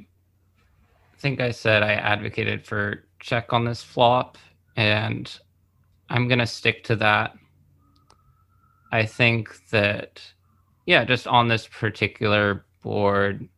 think 1.21 1.41
I 1.41 1.53
said 1.53 1.83
I 1.83 1.95
advocated 1.95 2.67
for 2.67 3.07
check 3.19 3.55
on 3.55 3.65
this 3.65 3.83
flop, 3.83 4.37
and 4.77 5.41
I'm 6.11 6.29
gonna 6.29 6.47
stick 6.47 6.85
to 6.85 6.97
that. 6.97 7.33
I 8.93 9.07
think 9.07 9.71
that 9.71 10.21
yeah, 10.85 11.03
just 11.07 11.27
on 11.27 11.49
this 11.49 11.67
particular 11.67 12.67
board, 12.83 13.49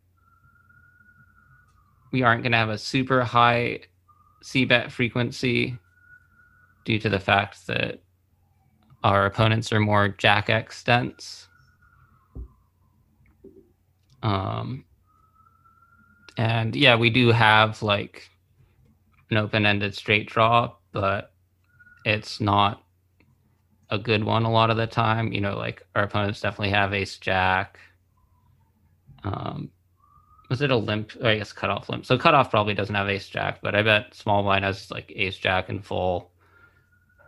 we 2.13 2.23
aren't 2.23 2.45
gonna 2.45 2.57
have 2.57 2.71
a 2.71 2.79
super 2.79 3.25
high 3.25 3.81
c 4.43 4.65
bet 4.65 4.93
frequency 4.93 5.77
due 6.85 6.99
to 6.99 7.09
the 7.09 7.21
fact 7.21 7.67
that 7.67 8.01
our 9.03 9.27
opponents 9.27 9.73
are 9.73 9.81
more 9.81 10.09
jack 10.09 10.51
x 10.51 10.83
dense. 10.85 11.49
Um, 14.23 14.85
and 16.37 16.77
yeah, 16.77 16.97
we 16.97 17.11
do 17.11 17.29
have 17.29 17.83
like 17.83 18.29
an 19.31 19.37
open 19.37 19.65
ended 19.67 19.95
straight 19.95 20.29
draw, 20.29 20.73
but 20.93 21.33
it's 22.05 22.41
not 22.41 22.83
a 23.91 23.99
good 23.99 24.25
one 24.25 24.45
a 24.45 24.51
lot 24.51 24.71
of 24.71 24.77
the 24.77 24.87
time. 24.87 25.33
You 25.33 25.41
know, 25.41 25.57
like 25.57 25.83
our 25.95 26.05
opponents 26.05 26.41
definitely 26.41 26.71
have 26.71 26.95
ace 26.95 27.19
jack. 27.19 27.79
Um, 29.25 29.71
was 30.49 30.63
it 30.63 30.71
a 30.71 30.77
limp? 30.77 31.13
Or 31.21 31.29
I 31.29 31.39
guess 31.39 31.53
cutoff 31.53 31.89
limp. 31.89 32.07
So 32.07 32.19
cutoff 32.19 32.51
probably 32.51 32.75
doesn't 32.75 32.95
have 32.95 33.09
ace 33.09 33.29
jack, 33.29 33.61
but 33.63 33.75
I 33.75 33.83
bet 33.83 34.15
small 34.15 34.43
blind 34.43 34.65
has 34.65 34.91
like 34.91 35.13
ace 35.15 35.37
jack 35.37 35.69
in 35.69 35.81
full. 35.81 36.31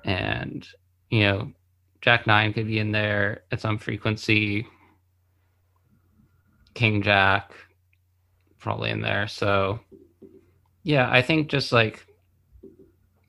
And, 0.04 0.66
you 1.11 1.21
know, 1.21 1.52
Jack 2.00 2.26
nine 2.26 2.52
could 2.52 2.66
be 2.66 2.78
in 2.78 2.92
there 2.92 3.42
at 3.52 3.61
some 3.61 3.78
frequency. 3.78 4.66
King 6.75 7.02
Jack 7.02 7.52
probably 8.59 8.90
in 8.90 9.00
there. 9.00 9.28
So 9.28 9.80
yeah, 10.82 11.09
I 11.11 11.23
think 11.23 11.49
just 11.49 11.73
like 11.73 12.06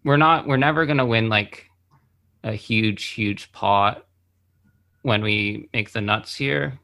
we're 0.04 0.18
not 0.18 0.48
we're 0.48 0.58
never 0.58 0.86
gonna 0.86 1.06
win 1.06 1.30
like 1.30 1.70
a 2.44 2.54
huge, 2.54 3.06
huge 3.06 3.52
pot 3.52 4.06
when 5.04 5.22
we 5.22 5.70
make 5.74 5.92
the 5.92 6.02
nuts 6.02 6.36
here. 6.36 6.80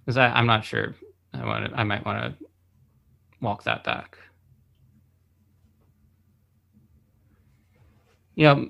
Because 0.00 0.18
I'm 0.18 0.46
not 0.46 0.64
sure. 0.64 0.94
I 1.32 1.44
want 1.46 1.70
to 1.70 1.78
I 1.78 1.84
might 1.84 2.04
want 2.04 2.38
to 2.38 2.46
walk 3.40 3.64
that 3.64 3.84
back. 3.84 4.18
You 8.34 8.44
know, 8.44 8.68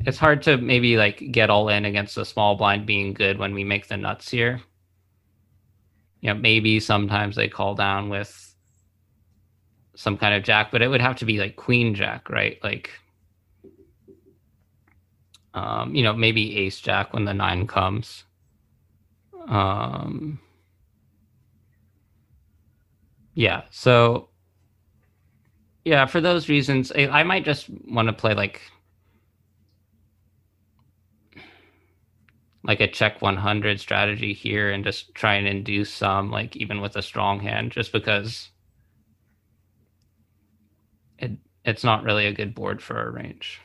it's 0.00 0.18
hard 0.18 0.42
to 0.42 0.56
maybe 0.56 0.96
like 0.96 1.30
get 1.30 1.50
all 1.50 1.68
in 1.68 1.84
against 1.84 2.14
the 2.14 2.24
small 2.24 2.56
blind 2.56 2.86
being 2.86 3.14
good 3.14 3.38
when 3.38 3.54
we 3.54 3.62
make 3.62 3.86
the 3.88 3.96
nuts 3.96 4.30
here. 4.30 4.60
You 6.20 6.34
know, 6.34 6.40
maybe 6.40 6.80
sometimes 6.80 7.36
they 7.36 7.48
call 7.48 7.74
down 7.74 8.08
with 8.08 8.54
some 9.94 10.16
kind 10.16 10.34
of 10.34 10.42
jack, 10.42 10.70
but 10.72 10.82
it 10.82 10.88
would 10.88 11.00
have 11.00 11.16
to 11.16 11.24
be 11.24 11.38
like 11.38 11.56
queen 11.56 11.94
jack, 11.94 12.28
right? 12.28 12.58
Like, 12.62 12.90
um, 15.54 15.94
you 15.94 16.02
know, 16.02 16.12
maybe 16.12 16.56
ace 16.58 16.80
jack 16.80 17.12
when 17.12 17.24
the 17.24 17.34
nine 17.34 17.66
comes. 17.66 18.24
Um, 19.46 20.40
yeah, 23.34 23.62
so 23.70 24.28
yeah, 25.84 26.06
for 26.06 26.20
those 26.20 26.48
reasons, 26.48 26.92
I, 26.92 27.06
I 27.06 27.22
might 27.22 27.44
just 27.44 27.68
want 27.88 28.08
to 28.08 28.12
play 28.12 28.34
like 28.34 28.60
like 32.62 32.80
a 32.80 32.88
check 32.88 33.22
100 33.22 33.80
strategy 33.80 34.32
here 34.32 34.70
and 34.70 34.84
just 34.84 35.14
try 35.14 35.34
and 35.34 35.46
induce 35.46 35.90
some 35.92 36.30
like 36.30 36.56
even 36.56 36.80
with 36.80 36.96
a 36.96 37.02
strong 37.02 37.40
hand 37.40 37.72
just 37.72 37.92
because 37.92 38.50
it 41.18 41.32
it's 41.64 41.84
not 41.84 42.04
really 42.04 42.26
a 42.26 42.32
good 42.32 42.54
board 42.54 42.82
for 42.82 42.98
our 42.98 43.10
range. 43.10 43.60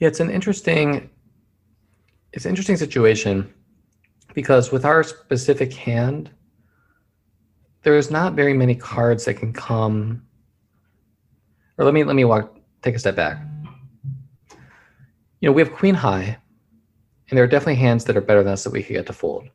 Yeah 0.00 0.08
it's 0.08 0.20
an 0.20 0.30
interesting 0.30 1.08
it's 2.32 2.44
an 2.44 2.50
interesting 2.50 2.76
situation 2.76 3.52
because 4.34 4.70
with 4.70 4.84
our 4.84 5.02
specific 5.02 5.72
hand 5.72 6.30
there's 7.82 8.10
not 8.10 8.34
very 8.34 8.52
many 8.52 8.74
cards 8.74 9.24
that 9.24 9.34
can 9.34 9.52
come 9.52 10.22
or 11.78 11.84
let 11.84 11.94
me 11.94 12.04
let 12.04 12.16
me 12.16 12.24
walk 12.24 12.56
take 12.82 12.94
a 12.94 12.98
step 12.98 13.16
back. 13.16 13.38
You 15.40 15.48
know, 15.48 15.52
we 15.52 15.62
have 15.62 15.72
queen 15.72 15.94
high, 15.94 16.36
and 17.28 17.36
there 17.36 17.44
are 17.44 17.48
definitely 17.48 17.76
hands 17.76 18.04
that 18.04 18.16
are 18.16 18.20
better 18.20 18.42
than 18.42 18.52
us 18.52 18.64
that 18.64 18.72
we 18.72 18.82
could 18.82 18.94
get 18.94 19.06
to 19.06 19.12
fold. 19.12 19.48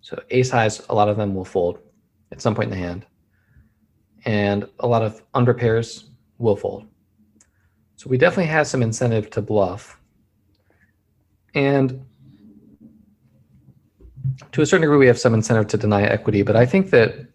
So 0.00 0.20
ace 0.30 0.50
highs, 0.50 0.84
a 0.88 0.94
lot 0.94 1.08
of 1.08 1.16
them 1.16 1.34
will 1.34 1.44
fold 1.44 1.78
at 2.32 2.40
some 2.40 2.54
point 2.54 2.72
in 2.72 2.78
the 2.78 2.84
hand. 2.84 3.06
And 4.24 4.68
a 4.80 4.86
lot 4.86 5.02
of 5.02 5.22
under 5.34 5.54
pairs 5.54 6.10
will 6.38 6.56
fold. 6.56 6.86
So 7.96 8.08
we 8.08 8.18
definitely 8.18 8.46
have 8.46 8.66
some 8.66 8.82
incentive 8.82 9.30
to 9.30 9.42
bluff. 9.42 10.00
And 11.54 12.04
to 14.52 14.62
a 14.62 14.66
certain 14.66 14.82
degree, 14.82 14.98
we 14.98 15.06
have 15.06 15.18
some 15.18 15.34
incentive 15.34 15.66
to 15.68 15.76
deny 15.76 16.02
equity, 16.02 16.42
but 16.42 16.56
I 16.56 16.66
think 16.66 16.90
that 16.90 17.26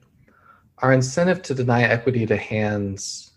our 0.79 0.93
incentive 0.93 1.41
to 1.43 1.53
deny 1.53 1.83
equity 1.83 2.25
to 2.25 2.37
hands 2.37 3.32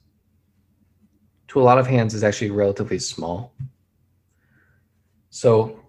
a 1.62 1.64
lot 1.64 1.78
of 1.78 1.86
hands 1.86 2.14
is 2.14 2.25
actually 2.25 2.50
relatively 2.50 2.98
small. 2.98 3.54
So 5.30 5.80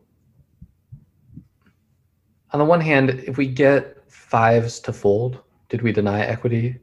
on 2.52 2.60
the 2.60 2.66
one 2.66 2.82
hand, 2.82 3.10
if 3.10 3.38
we 3.38 3.48
get 3.48 4.04
fives 4.12 4.80
to 4.82 4.94
fold, 4.94 5.42
did 5.70 5.82
we 5.82 5.92
deny 5.92 6.22
equity? 6.22 6.80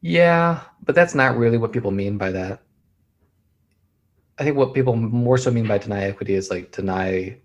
Yeah, 0.00 0.60
but 0.84 0.94
that's 0.94 1.14
not 1.14 1.36
really 1.36 1.58
what 1.58 1.72
people 1.72 1.90
mean 1.90 2.16
by 2.16 2.30
that. 2.30 2.62
I 4.38 4.44
think 4.44 4.56
what 4.56 4.72
people 4.72 4.96
more 4.96 5.36
so 5.36 5.50
mean 5.50 5.66
by 5.66 5.78
deny 5.78 6.04
equity 6.04 6.34
is 6.34 6.50
like 6.50 6.72
deny 6.72 7.38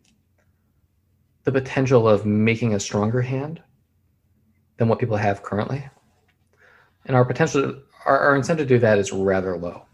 the 1.43 1.51
potential 1.51 2.07
of 2.07 2.25
making 2.25 2.73
a 2.73 2.79
stronger 2.79 3.21
hand 3.21 3.61
than 4.77 4.87
what 4.87 4.99
people 4.99 5.17
have 5.17 5.43
currently. 5.43 5.87
And 7.05 7.15
our 7.15 7.25
potential, 7.25 7.81
our, 8.05 8.17
our 8.19 8.35
incentive 8.35 8.67
to 8.67 8.75
do 8.75 8.79
that 8.79 8.97
is 8.97 9.11
rather 9.11 9.57
low 9.57 9.85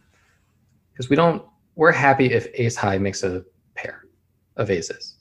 because 0.91 1.09
we 1.09 1.15
don't 1.15 1.43
we're 1.75 1.91
happy 1.91 2.31
if 2.31 2.47
ace 2.53 2.75
high 2.75 2.97
makes 2.97 3.23
a 3.23 3.43
pair 3.75 4.03
of 4.57 4.69
aces 4.69 5.15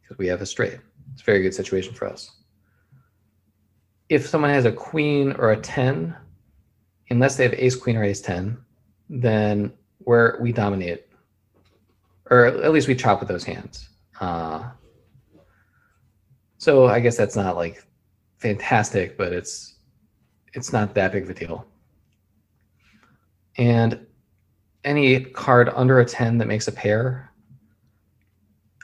because 0.00 0.18
we 0.18 0.26
have 0.26 0.40
a 0.40 0.46
straight. 0.46 0.78
It's 1.12 1.22
a 1.22 1.24
very 1.24 1.42
good 1.42 1.54
situation 1.54 1.94
for 1.94 2.08
us. 2.08 2.30
If 4.08 4.26
someone 4.26 4.50
has 4.50 4.64
a 4.64 4.72
queen 4.72 5.32
or 5.32 5.52
a 5.52 5.56
10, 5.56 6.14
unless 7.10 7.36
they 7.36 7.44
have 7.44 7.54
ace 7.54 7.76
queen 7.76 7.96
or 7.96 8.04
ace 8.04 8.20
10, 8.20 8.58
then 9.08 9.72
where 9.98 10.38
we 10.40 10.52
dominate, 10.52 11.06
or 12.30 12.46
at 12.46 12.72
least 12.72 12.88
we 12.88 12.94
chop 12.94 13.20
with 13.20 13.28
those 13.28 13.44
hands. 13.44 13.88
Uh, 14.20 14.70
so 16.58 16.86
I 16.86 17.00
guess 17.00 17.16
that's 17.16 17.36
not 17.36 17.56
like 17.56 17.84
fantastic, 18.38 19.16
but 19.16 19.32
it's 19.32 19.76
it's 20.54 20.72
not 20.72 20.94
that 20.94 21.12
big 21.12 21.24
of 21.24 21.30
a 21.30 21.34
deal. 21.34 21.66
And 23.56 24.06
any 24.84 25.20
card 25.20 25.70
under 25.74 26.00
a 26.00 26.04
10 26.04 26.38
that 26.38 26.48
makes 26.48 26.68
a 26.68 26.72
pair, 26.72 27.30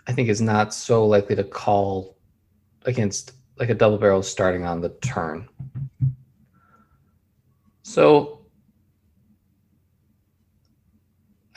I 0.06 0.12
think 0.12 0.28
is 0.28 0.40
not 0.40 0.72
so 0.72 1.06
likely 1.06 1.36
to 1.36 1.44
call 1.44 2.16
against 2.84 3.32
like 3.58 3.68
a 3.70 3.74
double 3.74 3.98
barrel 3.98 4.22
starting 4.22 4.64
on 4.64 4.80
the 4.80 4.90
turn. 4.90 5.48
So 7.82 8.40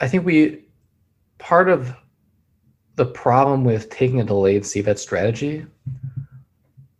I 0.00 0.08
think 0.08 0.24
we 0.24 0.64
part 1.38 1.68
of 1.68 1.94
the 2.96 3.06
problem 3.06 3.64
with 3.64 3.88
taking 3.90 4.20
a 4.20 4.24
delayed 4.24 4.66
c-bet 4.66 4.98
strategy, 4.98 5.64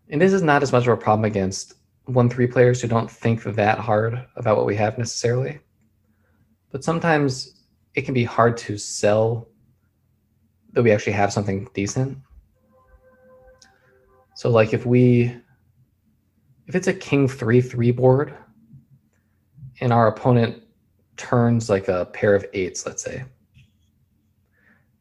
and 0.09 0.21
this 0.21 0.33
is 0.33 0.43
not 0.43 0.63
as 0.63 0.73
much 0.73 0.87
of 0.87 0.93
a 0.93 0.97
problem 0.97 1.25
against 1.25 1.75
one 2.05 2.29
three 2.29 2.47
players 2.47 2.81
who 2.81 2.89
don't 2.89 3.11
think 3.11 3.43
that 3.43 3.79
hard 3.79 4.25
about 4.37 4.57
what 4.57 4.67
we 4.67 4.77
have 4.77 4.99
necessarily 4.99 5.59
but 6.73 6.83
sometimes 6.83 7.63
it 7.95 8.03
can 8.03 8.15
be 8.15 8.25
hard 8.25 8.57
to 8.57 8.79
sell 8.79 9.49
that 10.73 10.83
we 10.83 10.91
actually 10.91 11.13
have 11.13 11.33
something 11.33 11.69
decent. 11.75 12.19
So 14.35 14.49
like 14.51 14.73
if 14.73 14.87
we 14.87 15.37
if 16.67 16.75
it's 16.75 16.89
a 16.89 16.95
king 16.95 17.29
3 17.29 17.61
3 17.61 17.91
board 17.91 18.35
and 19.81 19.93
our 19.93 20.09
opponent 20.09 20.63
turns 21.17 21.69
like 21.69 21.89
a 21.89 22.07
pair 22.07 22.35
of 22.35 22.47
eights, 22.55 22.87
let's 22.87 23.03
say, 23.03 23.25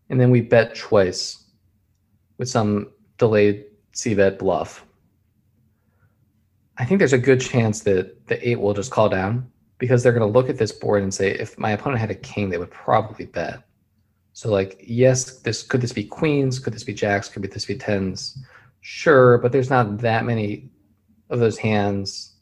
and 0.09 0.19
then 0.19 0.29
we 0.29 0.41
bet 0.41 0.75
twice 0.75 1.45
with 2.37 2.49
some 2.49 2.91
delayed 3.17 3.65
c 3.93 4.13
bet 4.13 4.37
bluff. 4.37 4.85
I 6.77 6.83
think 6.83 6.99
there's 6.99 7.13
a 7.13 7.17
good 7.17 7.39
chance 7.39 7.81
that 7.81 8.27
the 8.27 8.47
eight 8.47 8.59
will 8.59 8.73
just 8.73 8.91
call 8.91 9.07
down 9.07 9.50
because 9.81 10.03
they're 10.03 10.13
going 10.13 10.31
to 10.31 10.39
look 10.39 10.47
at 10.47 10.59
this 10.59 10.71
board 10.71 11.01
and 11.01 11.11
say, 11.11 11.31
if 11.31 11.57
my 11.57 11.71
opponent 11.71 11.99
had 11.99 12.11
a 12.11 12.15
king, 12.15 12.51
they 12.51 12.59
would 12.59 12.69
probably 12.69 13.25
bet. 13.25 13.63
So 14.33 14.51
like, 14.51 14.79
yes, 14.79 15.39
this 15.39 15.63
could 15.63 15.81
this 15.81 15.91
be 15.91 16.03
queens? 16.03 16.59
Could 16.59 16.73
this 16.73 16.83
be 16.83 16.93
jacks? 16.93 17.27
Could 17.27 17.41
this 17.51 17.65
be 17.65 17.75
tens? 17.75 18.37
Sure, 18.81 19.39
but 19.39 19.51
there's 19.51 19.71
not 19.71 19.97
that 19.97 20.23
many 20.23 20.69
of 21.31 21.39
those 21.39 21.57
hands, 21.57 22.35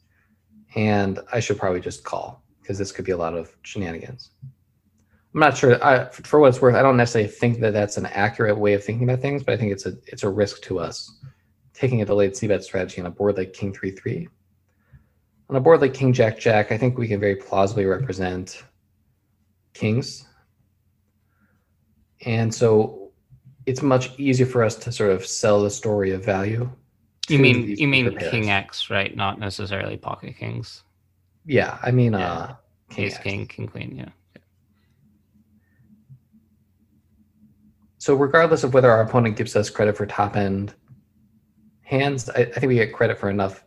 and 0.74 1.18
I 1.32 1.40
should 1.40 1.58
probably 1.58 1.80
just 1.80 2.04
call 2.04 2.44
because 2.60 2.76
this 2.76 2.92
could 2.92 3.06
be 3.06 3.12
a 3.12 3.16
lot 3.16 3.34
of 3.34 3.56
shenanigans. 3.62 4.32
I'm 5.32 5.40
not 5.40 5.56
sure. 5.56 5.82
I, 5.82 6.10
for 6.10 6.40
what 6.40 6.48
it's 6.48 6.60
worth, 6.60 6.74
I 6.74 6.82
don't 6.82 6.98
necessarily 6.98 7.30
think 7.30 7.60
that 7.60 7.72
that's 7.72 7.96
an 7.96 8.06
accurate 8.06 8.58
way 8.58 8.74
of 8.74 8.84
thinking 8.84 9.08
about 9.08 9.22
things, 9.22 9.42
but 9.42 9.54
I 9.54 9.56
think 9.56 9.72
it's 9.72 9.86
a 9.86 9.94
it's 10.06 10.24
a 10.24 10.28
risk 10.28 10.60
to 10.64 10.78
us 10.78 11.10
taking 11.72 12.02
a 12.02 12.04
delayed 12.04 12.36
c 12.36 12.46
bet 12.46 12.62
strategy 12.62 13.00
on 13.00 13.06
a 13.06 13.10
board 13.10 13.38
like 13.38 13.54
king 13.54 13.72
three 13.72 13.92
three 13.92 14.28
on 15.50 15.56
a 15.56 15.60
board 15.60 15.80
like 15.80 15.92
King 15.92 16.12
Jack 16.12 16.38
Jack, 16.38 16.70
I 16.70 16.78
think 16.78 16.96
we 16.96 17.08
can 17.08 17.18
very 17.18 17.34
plausibly 17.34 17.84
represent 17.84 18.62
kings. 19.74 20.24
And 22.24 22.54
so 22.54 23.10
it's 23.66 23.82
much 23.82 24.16
easier 24.18 24.46
for 24.46 24.62
us 24.62 24.76
to 24.76 24.92
sort 24.92 25.10
of 25.10 25.26
sell 25.26 25.62
the 25.62 25.70
story 25.70 26.12
of 26.12 26.24
value. 26.24 26.70
You 27.28 27.40
mean 27.40 27.68
you 27.68 27.88
mean 27.88 28.16
King 28.16 28.50
X, 28.50 28.90
right? 28.90 29.14
Not 29.14 29.40
necessarily 29.40 29.96
pocket 29.96 30.36
kings. 30.36 30.84
Yeah, 31.44 31.78
I 31.82 31.90
mean 31.90 32.12
yeah. 32.12 32.32
uh 32.32 32.54
King 32.88 33.04
Ace, 33.06 33.18
King, 33.18 33.46
King, 33.46 33.66
Queen, 33.66 33.96
yeah. 33.96 34.42
So 37.98 38.14
regardless 38.14 38.62
of 38.62 38.72
whether 38.72 38.90
our 38.90 39.02
opponent 39.02 39.36
gives 39.36 39.56
us 39.56 39.68
credit 39.68 39.96
for 39.96 40.06
top 40.06 40.36
end 40.36 40.74
hands, 41.82 42.30
I, 42.30 42.42
I 42.42 42.44
think 42.44 42.68
we 42.68 42.76
get 42.76 42.92
credit 42.92 43.18
for 43.18 43.30
enough 43.30 43.64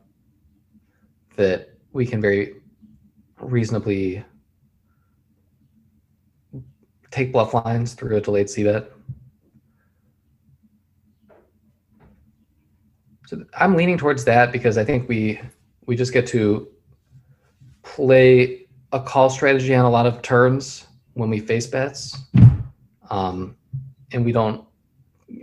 that 1.36 1.73
we 1.94 2.06
can 2.06 2.20
very 2.20 2.56
reasonably 3.40 4.26
take 7.12 7.32
bluff 7.32 7.54
lines 7.54 7.94
through 7.94 8.18
a 8.18 8.22
delayed 8.22 8.50
c 8.50 8.64
bet. 8.64 8.92
So 13.28 13.46
I'm 13.58 13.76
leaning 13.76 13.98
towards 13.98 14.26
that 14.26 14.52
because 14.52 14.78
I 14.78 14.84
think 14.84 15.08
we 15.08 15.40
we 15.86 15.96
just 15.96 16.12
get 16.12 16.28
to 16.28 16.68
play 17.84 18.66
a 18.92 19.00
call 19.00 19.30
strategy 19.30 19.74
on 19.76 19.86
a 19.86 19.90
lot 19.90 20.06
of 20.06 20.22
turns 20.22 20.88
when 21.14 21.30
we 21.30 21.40
face 21.40 21.68
bets, 21.68 22.18
um, 23.10 23.56
and 24.12 24.26
we 24.26 24.32
don't 24.32 24.66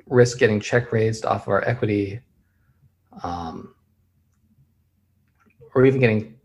risk 0.06 0.38
getting 0.38 0.60
check 0.60 0.92
raised 0.92 1.24
off 1.24 1.42
of 1.42 1.48
our 1.48 1.66
equity. 1.68 2.20
Um, 3.22 3.74
or 5.74 5.84
even 5.84 6.00
getting 6.00 6.39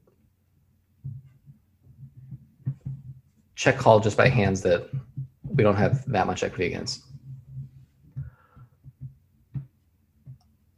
check 3.56 3.78
call 3.78 4.00
just 4.00 4.18
by 4.18 4.28
hands 4.28 4.62
that 4.62 4.90
we 5.44 5.64
don't 5.64 5.76
have 5.76 6.06
that 6.12 6.28
much 6.28 6.44
equity 6.44 6.68
against. 6.68 7.04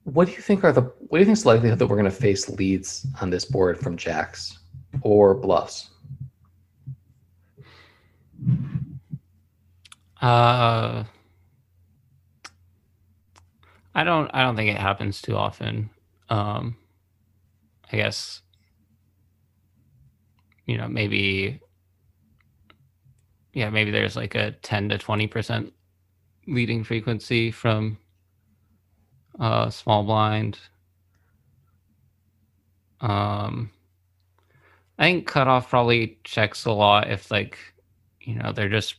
What 0.04 0.28
do 0.28 0.34
you 0.34 0.42
think 0.42 0.64
are 0.64 0.72
the 0.72 0.82
what 0.82 1.18
do 1.18 1.20
you 1.20 1.26
think 1.26 1.38
is 1.38 1.44
the 1.44 1.50
likelihood 1.50 1.80
that 1.80 1.88
we're 1.88 1.98
going 1.98 2.06
to 2.06 2.12
face 2.12 2.48
leads 2.50 3.06
on 3.22 3.30
this 3.30 3.44
board 3.44 3.78
from 3.78 3.98
jacks 3.98 4.60
or 5.02 5.36
bluffs? 5.36 5.90
Uh, 10.22 11.04
I 13.94 14.04
don't. 14.04 14.30
I 14.34 14.44
don't 14.44 14.56
think 14.56 14.70
it 14.70 14.78
happens 14.78 15.22
too 15.22 15.36
often. 15.36 15.90
Um, 16.30 16.78
I 17.92 17.98
guess 17.98 18.42
you 20.66 20.78
know 20.78 20.88
maybe 20.88 21.60
yeah 23.58 23.72
maybe 23.72 23.90
there's 23.90 24.16
like 24.16 24.36
a 24.36 24.52
10 24.62 24.90
to 24.90 25.00
20 25.00 25.26
percent 25.26 25.74
leading 26.46 26.84
frequency 26.84 27.50
from 27.50 27.98
uh 29.40 29.68
small 29.72 30.04
blind. 30.04 30.60
Um 33.02 33.72
i 35.00 35.06
think 35.06 35.26
cutoff 35.28 35.70
probably 35.72 36.20
checks 36.24 36.66
a 36.66 36.72
lot 36.72 37.10
if 37.10 37.32
like 37.32 37.58
you 38.22 38.36
know 38.36 38.52
they're 38.52 38.70
just 38.70 38.98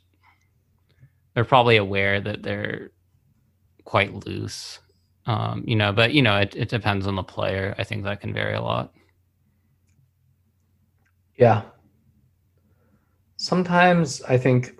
they're 1.35 1.44
probably 1.44 1.77
aware 1.77 2.21
that 2.21 2.42
they're 2.42 2.90
quite 3.85 4.12
loose. 4.27 4.81
Um 5.27 5.62
you 5.68 5.77
know 5.77 5.92
but 5.92 6.12
you 6.12 6.23
know 6.23 6.37
it, 6.37 6.57
it 6.57 6.68
depends 6.68 7.07
on 7.07 7.14
the 7.14 7.23
player. 7.23 7.77
I 7.79 7.85
think 7.85 8.03
that 8.03 8.21
can 8.21 8.35
vary 8.35 8.55
a 8.55 8.62
lot. 8.62 8.92
Yeah. 11.37 11.62
Sometimes 13.38 14.20
I 14.22 14.37
think 14.37 14.79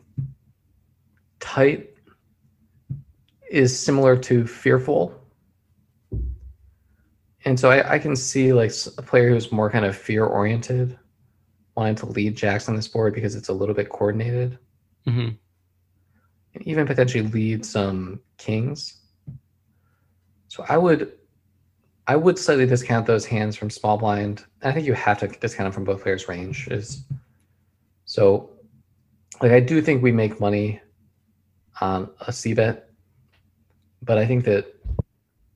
tight 1.39 1.91
is 3.51 3.79
similar 3.79 4.17
to 4.17 4.47
fearful. 4.47 5.15
And 7.45 7.59
so 7.59 7.71
I, 7.71 7.95
I 7.95 7.99
can 8.01 8.17
see 8.17 8.53
like 8.53 8.73
a 8.99 9.03
player 9.03 9.31
who's 9.31 9.53
more 9.53 9.71
kind 9.71 9.85
of 9.85 9.97
fear 9.97 10.25
oriented 10.25 10.99
wanting 11.77 11.95
to 11.95 12.07
lead 12.07 12.37
jacks 12.37 12.69
on 12.69 12.75
this 12.75 12.89
board 12.89 13.15
because 13.15 13.37
it's 13.37 13.49
a 13.49 13.53
little 13.53 13.75
bit 13.75 13.89
coordinated 13.89 14.59
hmm 15.07 15.29
and 16.55 16.67
even 16.67 16.87
potentially 16.87 17.23
lead 17.29 17.65
some 17.65 18.21
kings. 18.39 19.01
So 20.49 20.65
I 20.69 20.77
would 20.77 21.13
I 22.09 22.17
would 22.17 22.39
slightly 22.39 22.67
discount 22.67 23.07
those 23.07 23.25
hands 23.25 23.55
from 23.55 23.71
small 23.71 23.99
blind. 23.99 24.45
I 24.63 24.73
think 24.73 24.87
you 24.87 24.95
have 24.95 25.19
to 25.21 25.29
discount 25.29 25.67
them 25.67 25.73
from 25.73 25.85
both 25.85 26.03
players' 26.03 26.27
range. 26.27 26.67
Is 26.69 27.05
so 28.09 28.49
like 29.43 29.53
I 29.53 29.61
do 29.61 29.83
think 29.83 30.03
we 30.03 30.13
make 30.13 30.41
money 30.41 30.81
on 31.83 32.11
a 32.27 32.33
C 32.33 32.55
bet, 32.55 32.89
but 34.03 34.17
I 34.17 34.27
think 34.27 34.47
that 34.47 34.75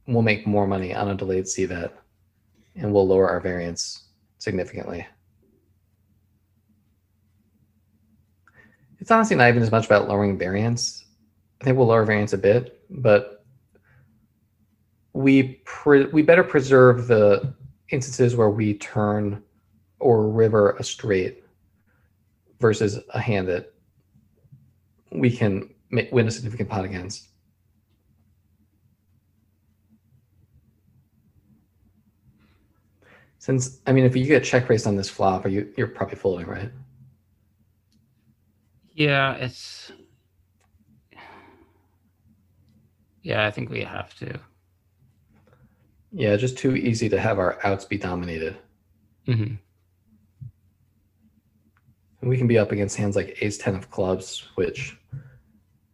we'll 0.07 0.23
make 0.23 0.47
more 0.47 0.67
money 0.67 0.95
on 0.95 1.09
a 1.09 1.15
delayed 1.15 1.49
C 1.49 1.65
bet 1.65 1.95
and 2.77 2.93
we'll 2.93 3.09
lower 3.09 3.29
our 3.29 3.41
variance 3.41 4.09
significantly. 4.39 5.07
It's 9.01 9.11
honestly 9.11 9.35
not 9.35 9.49
even 9.49 9.63
as 9.63 9.73
much 9.73 9.87
about 9.87 10.07
lowering 10.07 10.37
variance. 10.37 11.07
I 11.63 11.65
think 11.65 11.79
we'll 11.79 11.87
lower 11.87 12.05
variance 12.05 12.35
a 12.35 12.39
bit, 12.39 12.83
but 12.91 13.47
we 15.15 15.63
we 16.13 16.21
better 16.21 16.45
preserve 16.45 17.07
the 17.07 17.55
instances 17.89 18.37
where 18.37 18.51
we 18.51 18.75
turn 18.75 19.43
or 20.01 20.29
river 20.29 20.77
a 20.79 20.85
straight 20.85 21.42
versus 22.63 22.99
a 23.13 23.21
hand 23.21 23.49
that 23.49 23.75
we 25.11 25.31
can 25.37 25.69
win 25.91 26.27
a 26.27 26.31
significant 26.31 26.71
pot 26.71 26.87
against. 26.87 27.29
Since 33.39 33.81
I 33.87 33.93
mean, 33.93 34.05
if 34.05 34.17
you 34.17 34.25
get 34.25 34.45
check 34.45 34.69
raised 34.69 34.87
on 34.87 34.97
this 34.97 35.11
flop, 35.11 35.45
are 35.45 35.49
you 35.49 35.71
you're 35.77 35.89
probably 35.89 36.15
folding, 36.17 36.47
right? 36.47 36.71
Yeah, 38.95 39.35
it's. 39.35 39.91
Yeah, 43.23 43.45
I 43.47 43.51
think 43.51 43.69
we 43.69 43.83
have 43.83 44.15
to. 44.19 44.39
Yeah, 46.13 46.37
just 46.37 46.57
too 46.57 46.77
easy 46.77 47.09
to 47.09 47.19
have 47.19 47.39
our 47.39 47.59
outs 47.65 47.85
be 47.85 47.99
dominated. 47.99 48.57
hmm 49.27 49.55
And 52.23 52.31
we 52.31 52.39
can 52.39 52.47
be 52.47 52.57
up 52.57 52.71
against 52.73 52.97
hands 52.97 53.17
like 53.17 53.37
ace 53.43 53.59
10 53.59 53.75
of 53.75 53.91
clubs, 53.91 54.49
which 54.55 54.97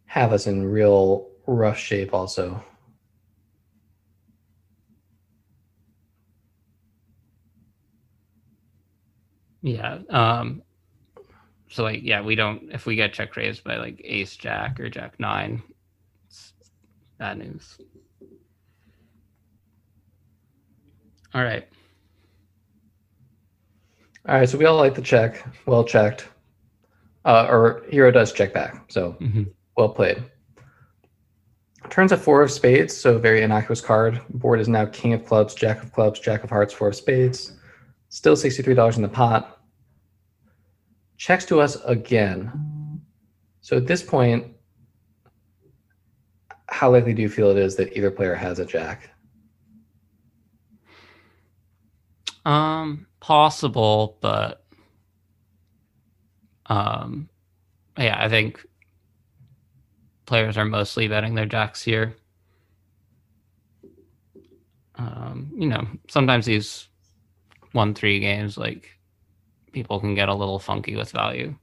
have 0.05 0.31
us 0.31 0.47
in 0.47 0.63
real 0.63 1.27
rough 1.47 1.77
shape 1.77 2.13
also. 2.13 2.63
Yeah. 9.61 9.99
Um. 10.09 10.61
So 11.69 11.83
like, 11.83 12.01
yeah, 12.03 12.21
we 12.21 12.35
don't. 12.35 12.71
If 12.71 12.85
we 12.85 12.95
get 12.95 13.13
check 13.13 13.35
raised 13.35 13.63
by 13.63 13.77
like 13.77 14.01
Ace 14.03 14.35
Jack 14.35 14.79
or 14.79 14.89
Jack 14.89 15.19
Nine, 15.19 15.61
it's 16.27 16.53
bad 17.17 17.39
news. 17.39 17.77
All 21.33 21.43
right. 21.43 21.67
All 24.27 24.35
right, 24.35 24.47
so 24.49 24.57
we 24.57 24.65
all 24.65 24.77
like 24.77 24.95
the 24.95 25.01
check. 25.01 25.45
Well 25.65 25.83
checked. 25.83 26.27
Uh, 27.25 27.47
or 27.49 27.83
hero 27.89 28.11
does 28.11 28.31
check 28.31 28.53
back. 28.53 28.85
So 28.89 29.11
hmm 29.13 29.43
well 29.77 29.89
played. 29.89 30.23
Turns 31.89 32.11
a 32.11 32.17
four 32.17 32.41
of 32.41 32.51
spades, 32.51 32.95
so 32.95 33.17
very 33.17 33.41
innocuous 33.41 33.79
card. 33.81 34.21
Board 34.29 34.59
is 34.59 34.67
now 34.67 34.85
king 34.85 35.13
of 35.13 35.25
clubs, 35.25 35.55
jack 35.55 35.81
of 35.81 35.93
clubs, 35.93 36.19
jack 36.19 36.43
of 36.43 36.49
hearts, 36.49 36.73
four 36.73 36.89
of 36.89 36.95
spades. 36.95 37.53
Still 38.09 38.35
$63 38.35 38.97
in 38.97 39.01
the 39.01 39.07
pot. 39.07 39.61
Checks 41.17 41.45
to 41.45 41.61
us 41.61 41.77
again. 41.85 43.01
So 43.61 43.77
at 43.77 43.87
this 43.87 44.03
point, 44.03 44.47
how 46.67 46.91
likely 46.91 47.13
do 47.13 47.21
you 47.21 47.29
feel 47.29 47.49
it 47.49 47.57
is 47.57 47.75
that 47.77 47.95
either 47.97 48.11
player 48.11 48.35
has 48.35 48.59
a 48.59 48.65
jack? 48.65 49.09
Um, 52.45 53.07
possible, 53.19 54.17
but 54.21 54.63
um, 56.67 57.29
yeah, 57.97 58.17
I 58.19 58.29
think 58.29 58.65
players 60.25 60.57
are 60.57 60.65
mostly 60.65 61.07
betting 61.07 61.35
their 61.35 61.45
jacks 61.45 61.81
here. 61.81 62.15
Um, 64.95 65.51
you 65.55 65.67
know, 65.67 65.87
sometimes 66.07 66.45
these 66.45 66.87
one 67.71 67.93
three 67.93 68.19
games, 68.19 68.57
like 68.57 68.89
people 69.71 69.99
can 69.99 70.15
get 70.15 70.29
a 70.29 70.33
little 70.33 70.59
funky 70.59 70.95
with 70.95 71.11
value. 71.11 71.55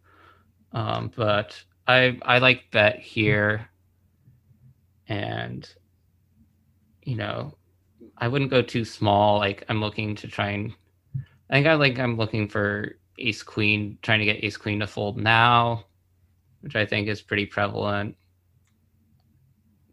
Um, 0.72 1.12
but 1.14 1.62
I 1.86 2.18
I 2.22 2.38
like 2.38 2.70
bet 2.70 2.98
here, 2.98 3.68
and 5.08 5.68
you 7.02 7.14
know, 7.14 7.54
I 8.18 8.28
wouldn't 8.28 8.50
go 8.50 8.62
too 8.62 8.84
small. 8.84 9.38
Like 9.38 9.64
I'm 9.68 9.80
looking 9.80 10.14
to 10.16 10.28
try 10.28 10.50
and 10.50 10.74
I 11.48 11.54
think 11.54 11.66
I 11.66 11.74
like 11.74 11.98
I'm 11.98 12.16
looking 12.16 12.48
for 12.48 12.98
ace 13.18 13.42
queen, 13.42 13.98
trying 14.02 14.18
to 14.20 14.24
get 14.24 14.44
ace 14.44 14.56
queen 14.56 14.80
to 14.80 14.86
fold 14.86 15.16
now, 15.16 15.84
which 16.60 16.76
I 16.76 16.86
think 16.86 17.08
is 17.08 17.22
pretty 17.22 17.46
prevalent. 17.46 18.16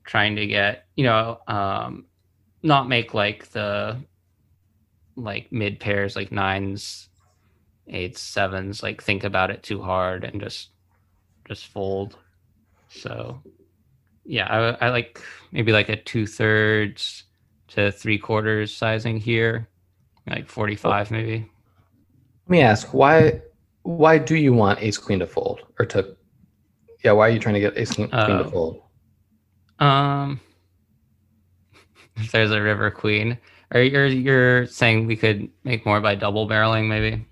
Trying 0.04 0.36
to 0.36 0.48
get, 0.48 0.86
you 0.96 1.04
know, 1.04 1.40
um 1.48 2.06
not 2.64 2.88
make 2.88 3.14
like 3.14 3.50
the 3.50 3.98
like 5.16 5.52
mid 5.52 5.80
pairs 5.80 6.16
like 6.16 6.32
nines, 6.32 7.10
eights, 7.88 8.22
sevens, 8.22 8.82
like 8.82 9.04
think 9.04 9.24
about 9.24 9.52
it 9.52 9.64
too 9.64 9.82
hard 9.82 10.24
and 10.24 10.42
just 10.42 10.70
just 11.48 11.68
fold. 11.68 12.18
So 12.90 13.42
yeah, 14.26 14.48
I, 14.48 14.88
I 14.88 14.90
like 14.90 15.22
maybe 15.52 15.72
like 15.72 15.90
a 15.90 15.96
two 15.96 16.26
thirds 16.26 17.24
to 17.70 17.92
three 17.92 18.18
quarters 18.18 18.76
sizing 18.76 19.18
here, 19.18 19.68
like 20.28 20.48
45 20.50 21.12
maybe. 21.12 21.50
Let 22.46 22.50
me 22.50 22.62
ask, 22.62 22.94
why 22.94 23.42
why 23.84 24.18
do 24.18 24.36
you 24.36 24.54
want 24.54 24.82
ace 24.82 24.98
queen 24.98 25.20
to 25.20 25.28
fold? 25.28 25.62
Or 25.80 25.86
to 25.88 26.16
yeah, 27.04 27.12
why 27.12 27.28
are 27.28 27.32
you 27.32 27.40
trying 27.40 27.56
to 27.56 27.60
get 27.60 27.78
ace 27.78 27.94
queen, 27.94 28.08
queen 28.10 28.38
to 28.38 28.46
Oh. 28.46 28.50
fold? 28.50 28.82
Um, 29.80 30.40
if 32.18 32.32
there's 32.32 32.52
a 32.52 32.62
river 32.62 32.90
queen, 32.92 33.38
or 33.74 33.82
you're 33.82 34.08
you're 34.08 34.66
saying 34.68 35.08
we 35.08 35.16
could 35.16 35.50
make 35.64 35.86
more 35.86 36.00
by 36.02 36.16
double 36.16 36.48
barreling 36.48 36.88
maybe? 36.88 37.26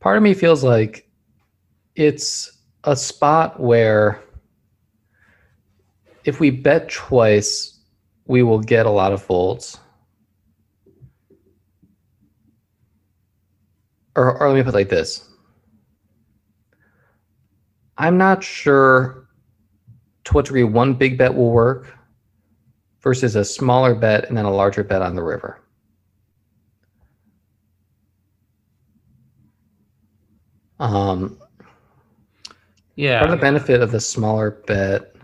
part 0.00 0.16
of 0.16 0.22
me 0.22 0.34
feels 0.34 0.62
like 0.62 1.08
it's 1.96 2.60
a 2.84 2.94
spot 2.94 3.58
where 3.58 4.22
if 6.24 6.38
we 6.38 6.50
bet 6.50 6.88
twice, 6.88 7.80
we 8.26 8.42
will 8.44 8.60
get 8.60 8.86
a 8.86 8.90
lot 8.90 9.12
of 9.12 9.20
folds. 9.22 9.78
Or, 14.16 14.40
or 14.40 14.48
let 14.48 14.56
me 14.56 14.62
put 14.62 14.70
it 14.70 14.74
like 14.74 14.88
this. 14.88 15.28
I'm 17.98 18.18
not 18.18 18.42
sure 18.42 19.28
to 20.24 20.32
what 20.32 20.46
degree 20.46 20.64
one 20.64 20.94
big 20.94 21.16
bet 21.16 21.34
will 21.34 21.50
work 21.50 21.94
versus 23.00 23.36
a 23.36 23.44
smaller 23.44 23.94
bet 23.94 24.28
and 24.28 24.36
then 24.36 24.44
a 24.44 24.50
larger 24.50 24.82
bet 24.82 25.02
on 25.02 25.14
the 25.14 25.22
river. 25.22 25.60
Um, 30.78 31.38
Yeah. 32.96 33.20
Part 33.20 33.30
of 33.30 33.38
the 33.38 33.42
benefit 33.42 33.80
of 33.80 33.92
the 33.92 34.00
smaller 34.00 34.50
bet 34.66 35.14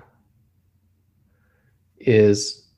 is 1.99 2.69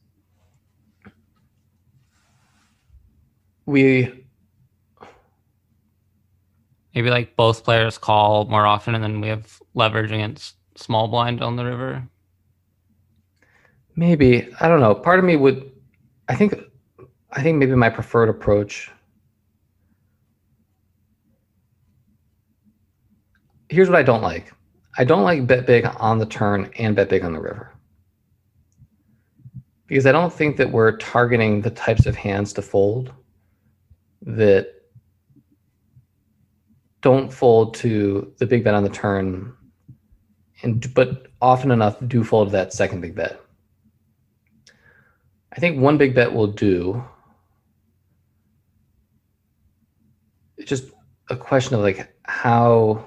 we 3.67 4.24
Maybe 6.95 7.11
like 7.11 7.37
both 7.37 7.65
players 7.65 7.99
call 7.99 8.45
more 8.47 8.67
often, 8.67 8.95
and 8.95 9.03
then 9.03 9.21
we 9.21 9.29
have 9.29 9.61
leverage 9.75 10.13
against 10.13 10.57
small 10.77 11.09
blind 11.09 11.43
on 11.43 11.57
the 11.57 11.65
river. 11.65 12.09
maybe 13.97 14.49
I 14.61 14.69
don't 14.69 14.81
know. 14.81 14.95
Part 14.95 15.19
of 15.19 15.25
me 15.25 15.37
would 15.37 15.71
I 16.29 16.35
think 16.35 16.55
I 17.33 17.43
think 17.43 17.59
maybe 17.59 17.75
my 17.75 17.91
preferred 17.91 18.29
approach 18.29 18.91
Here's 23.69 23.89
what 23.89 23.99
I 23.99 24.03
don't 24.03 24.23
like. 24.23 24.53
I 24.99 25.05
don't 25.05 25.25
like 25.25 25.47
bet 25.47 25.67
big 25.67 25.85
on 25.99 26.19
the 26.19 26.27
turn 26.27 26.71
and 26.79 26.95
bet 26.95 27.09
big 27.09 27.25
on 27.25 27.33
the 27.33 27.41
river. 27.41 27.73
Because 29.89 30.07
I 30.07 30.13
don't 30.13 30.33
think 30.33 30.57
that 30.59 30.71
we're 30.71 30.97
targeting 30.99 31.61
the 31.61 31.71
types 31.71 32.07
of 32.07 32.15
hands 32.15 32.53
to 32.53 32.63
fold 32.63 33.13
that 34.23 34.69
don't 37.05 37.31
fold 37.31 37.75
to 37.75 38.33
the 38.39 38.47
big 38.47 38.65
bet 38.65 38.75
on 38.75 38.83
the 38.83 38.89
turn 38.89 39.55
and 40.63 40.93
but 40.95 41.27
often 41.43 41.71
enough 41.71 41.99
do 42.09 42.25
fold 42.25 42.49
to 42.49 42.53
that 42.53 42.73
second 42.73 43.03
big 43.03 43.15
bet. 43.15 43.39
I 45.53 45.61
think 45.61 45.79
one 45.79 45.99
big 45.99 46.15
bet 46.15 46.33
will 46.33 46.47
do. 46.47 47.05
It's 50.57 50.71
just 50.71 50.85
a 51.29 51.37
question 51.37 51.75
of 51.75 51.83
like 51.83 52.17
how 52.23 53.05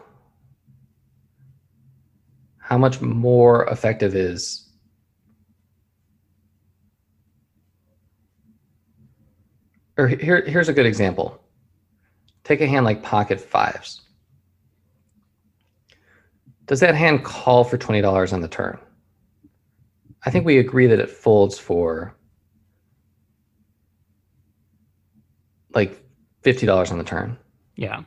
how 2.59 2.77
much 2.77 3.01
more 3.01 3.65
effective 3.65 4.13
is 4.13 4.69
or 9.97 10.07
here 10.07 10.45
here's 10.45 10.69
a 10.69 10.73
good 10.73 10.85
example. 10.85 11.41
Take 12.47 12.61
a 12.61 12.65
hand 12.67 12.85
like 12.85 13.03
pocket 13.03 13.41
fives. 13.41 13.99
Does 16.65 16.79
that 16.79 16.95
hand 16.95 17.25
call 17.25 17.65
for 17.65 17.77
$20 17.77 18.31
on 18.31 18.39
the 18.39 18.47
turn? 18.47 18.79
I 20.25 20.29
think 20.29 20.45
we 20.45 20.57
agree 20.57 20.87
that 20.87 20.97
it 20.97 21.09
folds 21.09 21.59
for 21.59 22.15
like 25.73 26.01
$50 26.43 26.89
on 26.89 26.97
the 26.97 27.03
turn. 27.03 27.37
Yeah. 27.75 28.03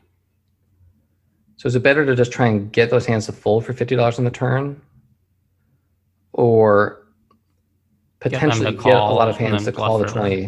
So 1.57 1.67
is 1.67 1.77
it 1.77 1.83
better 1.83 2.07
to 2.07 2.17
just 2.17 2.33
try 2.33 2.47
and 2.47 2.73
get 2.73 2.89
those 2.89 3.05
hands 3.05 3.27
to 3.27 3.33
fold 3.33 3.67
for 3.67 3.75
$50 3.75 4.19
on 4.19 4.25
the 4.25 4.31
turn? 4.31 4.81
Or 6.33 7.07
potentially 8.21 8.73
get 8.73 8.97
a 8.97 9.05
lot 9.05 9.29
of 9.29 9.37
hands 9.37 9.67
to 9.67 9.73
call 9.73 9.99
the 9.99 10.05
bluff 10.05 10.17
river. 10.17 10.29
20 10.29 10.45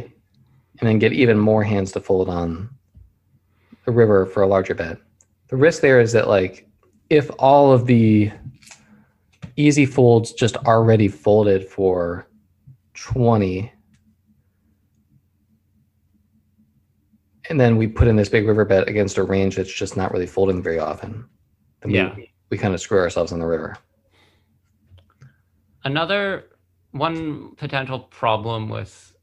and 0.81 0.89
then 0.89 0.99
get 0.99 1.13
even 1.13 1.39
more 1.39 1.63
hands 1.63 1.93
to 1.93 2.01
fold 2.01 2.31
on 2.31 2.71
the 3.85 3.93
river 3.93 4.27
for 4.27 4.43
a 4.43 4.47
larger 4.47 4.75
bet. 4.75 4.99
The 5.49 5.57
risk 5.57 5.81
there 5.83 6.01
is 6.01 6.13
that 6.13 6.29
like 6.29 6.69
if 7.11 7.31
all 7.39 7.73
of 7.73 7.87
the 7.87 8.31
easy 9.57 9.85
folds 9.87 10.33
just 10.33 10.57
already 10.59 11.09
folded 11.09 11.69
for 11.69 12.27
20 12.95 13.71
and 17.51 17.61
then 17.61 17.77
we 17.77 17.87
put 17.87 18.09
in 18.09 18.17
this 18.17 18.29
big 18.29 18.47
river 18.47 18.65
bet 18.65 18.89
against 18.89 19.19
a 19.19 19.23
range 19.23 19.57
that's 19.57 19.73
just 19.73 19.97
not 19.97 20.13
really 20.13 20.27
folding 20.27 20.63
very 20.63 20.79
often 20.79 21.29
then 21.81 21.91
we- 21.93 21.99
Yeah. 21.99 22.15
we, 22.51 22.57
kind 22.59 22.73
of 22.75 22.81
screw 22.81 22.99
ourselves 23.01 23.33
on 23.33 23.39
the 23.41 23.47
river 23.47 23.77
Another 25.85 26.45
one 26.93 27.57
potential 27.57 27.99
problem 27.99 28.69
with 28.69 29.15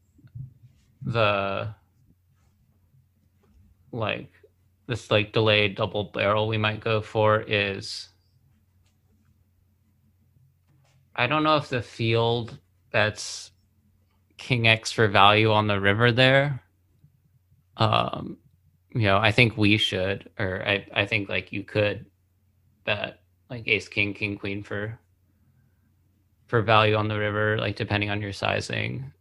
the 1.01 1.73
like 3.93 4.29
this 4.89 5.09
like 5.09 5.31
delayed 5.31 5.75
double 5.75 6.05
barrel 6.05 6.47
we 6.47 6.57
might 6.57 6.81
go 6.81 6.99
for 6.99 7.41
is 7.41 8.09
I 11.15 11.27
don't 11.27 11.43
know 11.43 11.55
if 11.55 11.69
the 11.69 11.81
field 11.81 12.57
that's 12.91 13.51
king 14.37 14.67
x 14.67 14.91
for 14.91 15.07
value 15.07 15.51
on 15.51 15.67
the 15.67 15.79
river 15.79 16.11
there 16.11 16.61
um 17.77 18.37
you 18.93 19.03
know 19.03 19.17
I 19.17 19.31
think 19.31 19.57
we 19.57 19.77
should 19.77 20.29
or 20.37 20.61
I 20.67 20.85
I 20.93 21.05
think 21.05 21.29
like 21.29 21.53
you 21.53 21.63
could 21.63 22.05
bet 22.83 23.21
like 23.49 23.67
ace 23.67 23.87
king 23.87 24.13
king 24.13 24.37
queen 24.37 24.63
for 24.63 24.99
for 26.49 26.63
value 26.63 26.95
on 26.95 27.07
the 27.07 27.17
river, 27.17 27.57
like 27.59 27.75
depending 27.75 28.09
on 28.09 28.21
your 28.21 28.33
sizing. 28.33 29.13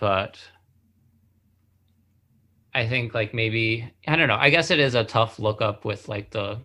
But 0.00 0.38
I 2.76 2.86
think 2.86 3.14
like 3.14 3.32
maybe 3.32 3.90
I 4.06 4.16
don't 4.16 4.28
know. 4.28 4.36
I 4.36 4.50
guess 4.50 4.70
it 4.70 4.78
is 4.78 4.94
a 4.94 5.02
tough 5.04 5.38
lookup 5.38 5.86
with 5.86 6.08
like 6.08 6.30
the 6.30 6.60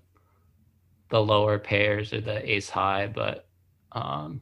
the 1.10 1.22
lower 1.22 1.58
pairs 1.58 2.12
or 2.14 2.20
the 2.20 2.52
ace 2.52 2.70
high, 2.70 3.08
but 3.08 3.48
um 3.94 4.42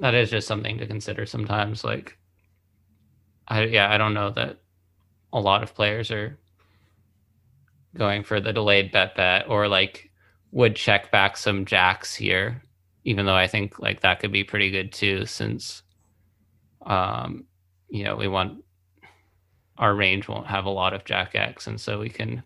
that 0.00 0.14
is 0.14 0.30
just 0.30 0.48
something 0.48 0.78
to 0.78 0.86
consider 0.86 1.26
sometimes. 1.26 1.84
Like 1.84 2.18
I 3.46 3.64
yeah, 3.66 3.92
I 3.92 3.96
don't 3.96 4.14
know 4.14 4.30
that 4.30 4.58
a 5.32 5.40
lot 5.40 5.62
of 5.62 5.74
players 5.74 6.10
are 6.10 6.38
going 7.96 8.24
for 8.24 8.40
the 8.40 8.52
delayed 8.52 8.90
bet 8.90 9.14
bet 9.14 9.48
or 9.48 9.68
like 9.68 10.10
would 10.50 10.74
check 10.74 11.12
back 11.12 11.36
some 11.36 11.64
jacks 11.64 12.14
here 12.14 12.62
even 13.04 13.26
though 13.26 13.34
I 13.36 13.46
think 13.46 13.78
like 13.78 14.00
that 14.00 14.20
could 14.20 14.32
be 14.32 14.44
pretty 14.44 14.70
good 14.70 14.92
too, 14.92 15.26
since 15.26 15.82
um, 16.86 17.44
you 17.88 18.02
know, 18.04 18.16
we 18.16 18.28
want 18.28 18.63
our 19.78 19.94
range 19.94 20.28
won't 20.28 20.46
have 20.46 20.64
a 20.66 20.70
lot 20.70 20.92
of 20.94 21.04
Jack 21.04 21.34
X, 21.34 21.66
and 21.66 21.80
so 21.80 21.98
we 22.00 22.08
can 22.08 22.42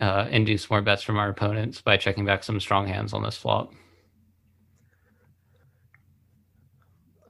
uh, 0.00 0.28
induce 0.30 0.68
more 0.70 0.82
bets 0.82 1.02
from 1.02 1.16
our 1.16 1.28
opponents 1.30 1.80
by 1.80 1.96
checking 1.96 2.24
back 2.24 2.44
some 2.44 2.60
strong 2.60 2.86
hands 2.86 3.12
on 3.12 3.22
this 3.22 3.36
flop. 3.36 3.72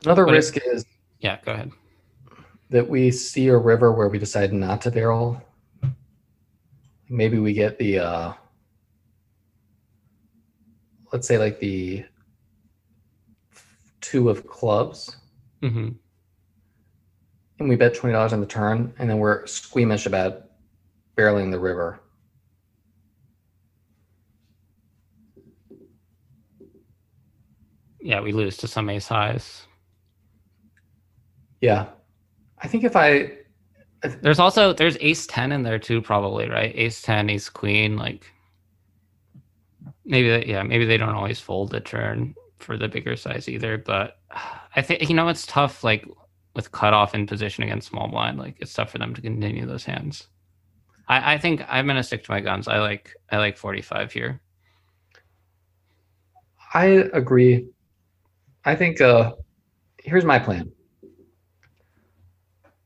another 0.04 0.26
if- 0.26 0.32
risk 0.32 0.58
is 0.66 0.84
Yeah, 1.20 1.38
go 1.44 1.52
ahead. 1.52 1.72
that 2.70 2.88
we 2.88 3.10
see 3.10 3.48
a 3.48 3.56
river 3.56 3.92
where 3.92 4.08
we 4.08 4.18
decide 4.18 4.52
not 4.52 4.80
to 4.82 4.90
barrel. 4.90 5.40
Maybe 7.08 7.38
we 7.38 7.52
get 7.52 7.78
the, 7.78 8.00
uh, 8.00 8.32
let's 11.12 11.28
say, 11.28 11.38
like 11.38 11.60
the 11.60 12.04
two 14.00 14.28
of 14.28 14.46
clubs, 14.46 15.16
hmm 15.62 15.90
and 17.58 17.68
we 17.68 17.76
bet 17.76 17.94
twenty 17.94 18.12
dollars 18.14 18.32
on 18.32 18.40
the 18.40 18.46
turn, 18.46 18.94
and 18.98 19.08
then 19.10 19.18
we're 19.18 19.46
squeamish 19.46 20.06
about 20.06 20.42
barreling 21.16 21.50
the 21.50 21.58
river. 21.60 22.00
Yeah, 28.00 28.20
we 28.20 28.32
lose 28.32 28.56
to 28.58 28.68
some 28.68 28.88
ace 28.90 29.08
highs. 29.08 29.66
Yeah, 31.60 31.88
I 32.62 32.68
think 32.68 32.84
if 32.84 32.96
I, 32.96 33.32
There's 34.22 34.38
also 34.38 34.72
there's 34.72 34.96
ace 35.00 35.26
ten 35.26 35.52
in 35.52 35.62
there 35.62 35.78
too, 35.78 36.02
probably 36.02 36.48
right? 36.48 36.72
Ace 36.76 37.02
ten, 37.02 37.30
ace 37.30 37.48
queen, 37.48 37.96
like 37.96 38.32
maybe 40.04 40.28
they, 40.30 40.46
yeah, 40.46 40.62
maybe 40.62 40.86
they 40.86 40.96
don't 40.98 41.14
always 41.14 41.40
fold 41.40 41.70
the 41.70 41.80
turn 41.80 42.34
for 42.58 42.76
the 42.76 42.88
bigger 42.88 43.16
size 43.16 43.48
either. 43.48 43.78
But 43.78 44.18
I 44.76 44.82
think 44.82 45.08
you 45.08 45.16
know 45.16 45.28
it's 45.28 45.46
tough, 45.46 45.84
like 45.84 46.06
with 46.56 46.72
cutoff 46.72 47.14
in 47.14 47.26
position 47.26 47.62
against 47.62 47.88
small 47.88 48.08
blind, 48.08 48.38
like 48.38 48.56
it's 48.58 48.72
tough 48.72 48.90
for 48.90 48.98
them 48.98 49.14
to 49.14 49.20
continue 49.20 49.66
those 49.66 49.84
hands. 49.84 50.26
I, 51.06 51.34
I 51.34 51.38
think 51.38 51.62
I'm 51.68 51.86
gonna 51.86 52.02
stick 52.02 52.24
to 52.24 52.30
my 52.30 52.40
guns. 52.40 52.66
I 52.66 52.78
like 52.78 53.14
I 53.30 53.36
like 53.36 53.58
45 53.58 54.10
here. 54.10 54.40
I 56.74 56.86
agree. 57.12 57.68
I 58.64 58.74
think 58.74 59.00
uh, 59.00 59.34
here's 60.02 60.24
my 60.24 60.38
plan. 60.38 60.72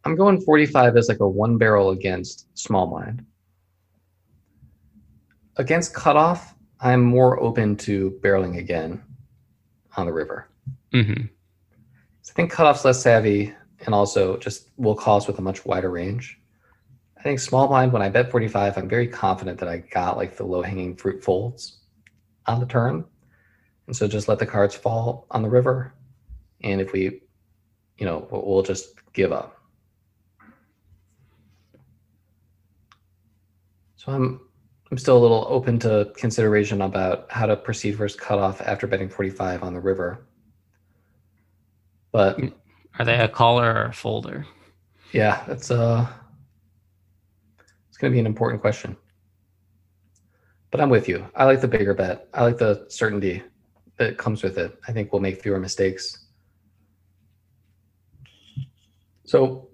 I'm 0.05 0.17
going 0.17 0.41
45 0.41 0.97
as 0.97 1.09
like 1.09 1.21
a 1.21 1.29
one 1.29 1.57
barrel 1.57 1.91
against 1.91 2.47
small 2.59 2.87
blind. 2.89 3.25
Against 5.57 5.95
cutoff, 5.95 6.55
I'm 6.81 7.03
more 7.03 7.41
open 7.41 7.77
to 7.79 8.19
barreling 8.23 8.59
again 8.59 9.03
on 9.97 10.07
the 10.07 10.13
river. 10.13 10.49
hmm 10.93 11.13
I 12.29 12.33
think 12.33 12.53
cutoff's 12.53 12.85
less 12.85 13.03
savvy 13.03 13.53
and 13.87 13.95
also 13.95 14.37
just 14.37 14.71
will 14.77 14.95
call 14.95 15.17
us 15.17 15.27
with 15.27 15.39
a 15.39 15.43
much 15.43 15.65
wider 15.65 15.91
range. 15.91 16.39
I 17.19 17.23
think 17.23 17.39
small 17.39 17.69
blind 17.69 17.93
when 17.93 18.03
I 18.03 18.09
bet 18.09 18.31
45, 18.31 18.79
I'm 18.79 18.89
very 18.89 19.07
confident 19.07 19.59
that 19.61 19.69
I 19.69 19.79
got 19.79 20.17
like 20.17 20.37
the 20.37 20.45
low 20.45 20.63
hanging 20.63 20.97
fruit 20.97 21.23
folds 21.23 21.81
on 22.47 22.61
the 22.61 22.67
turn. 22.67 23.05
And 23.87 23.97
so 23.97 24.09
just 24.09 24.29
let 24.29 24.39
the 24.39 24.47
cards 24.47 24.75
fall 24.75 25.27
on 25.31 25.43
the 25.43 25.49
river. 25.49 25.93
And 26.63 26.81
if 26.81 26.93
we, 26.93 27.23
you 27.99 28.07
know, 28.07 28.27
we'll 28.31 28.63
just 28.63 28.95
give 29.13 29.33
up. 29.33 29.57
So 33.97 34.13
I'm 34.13 34.41
I'm 34.91 34.99
still 34.99 35.17
a 35.17 35.21
little 35.21 35.47
open 35.49 35.79
to 35.81 36.11
consideration 36.17 36.83
about 36.83 37.31
how 37.31 37.47
to 37.47 37.55
proceed 37.55 37.93
versus 37.93 38.19
cutoff 38.19 38.61
after 38.61 38.87
betting 38.87 39.09
45 39.09 39.63
on 39.63 39.73
the 39.73 39.81
river. 39.81 40.27
But 42.11 42.39
mm. 42.39 42.53
Are 43.01 43.05
they 43.05 43.17
a 43.17 43.29
caller 43.29 43.73
or 43.73 43.85
a 43.87 43.93
folder? 43.95 44.47
Yeah, 45.13 45.43
that's 45.49 45.71
uh 45.71 46.07
it's 47.89 47.97
gonna 47.97 48.13
be 48.13 48.21
an 48.21 48.27
important 48.27 48.61
question. 48.61 48.95
But 50.71 50.83
I'm 50.83 50.91
with 50.91 51.09
you. 51.09 51.27
I 51.35 51.47
like 51.47 51.63
the 51.63 51.67
bigger 51.67 51.95
bet. 51.95 52.29
I 52.35 52.43
like 52.43 52.59
the 52.59 52.85
certainty 52.91 53.43
that 53.97 54.19
comes 54.19 54.43
with 54.43 54.59
it. 54.59 54.79
I 54.87 54.93
think 54.93 55.13
we'll 55.13 55.23
make 55.23 55.41
fewer 55.41 55.59
mistakes. 55.59 56.27
So 59.25 59.71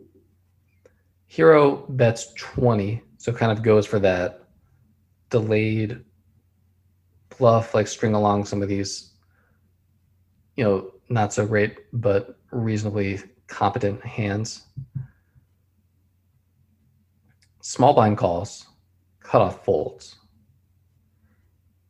Hero 1.26 1.84
bets 1.88 2.32
20, 2.34 3.02
so 3.18 3.32
kind 3.32 3.50
of 3.50 3.60
goes 3.60 3.86
for 3.86 3.98
that 3.98 4.44
delayed 5.30 6.04
bluff, 7.36 7.74
like 7.74 7.88
string 7.88 8.14
along 8.14 8.44
some 8.44 8.62
of 8.62 8.68
these, 8.68 9.14
you 10.56 10.64
know, 10.64 10.90
not 11.08 11.32
so 11.32 11.46
great, 11.46 11.78
but 11.92 12.38
reasonably 12.50 13.20
competent 13.46 14.04
hands. 14.04 14.62
Small 17.60 17.94
blind 17.94 18.16
calls, 18.16 18.66
cutoff 19.20 19.64
folds. 19.64 20.16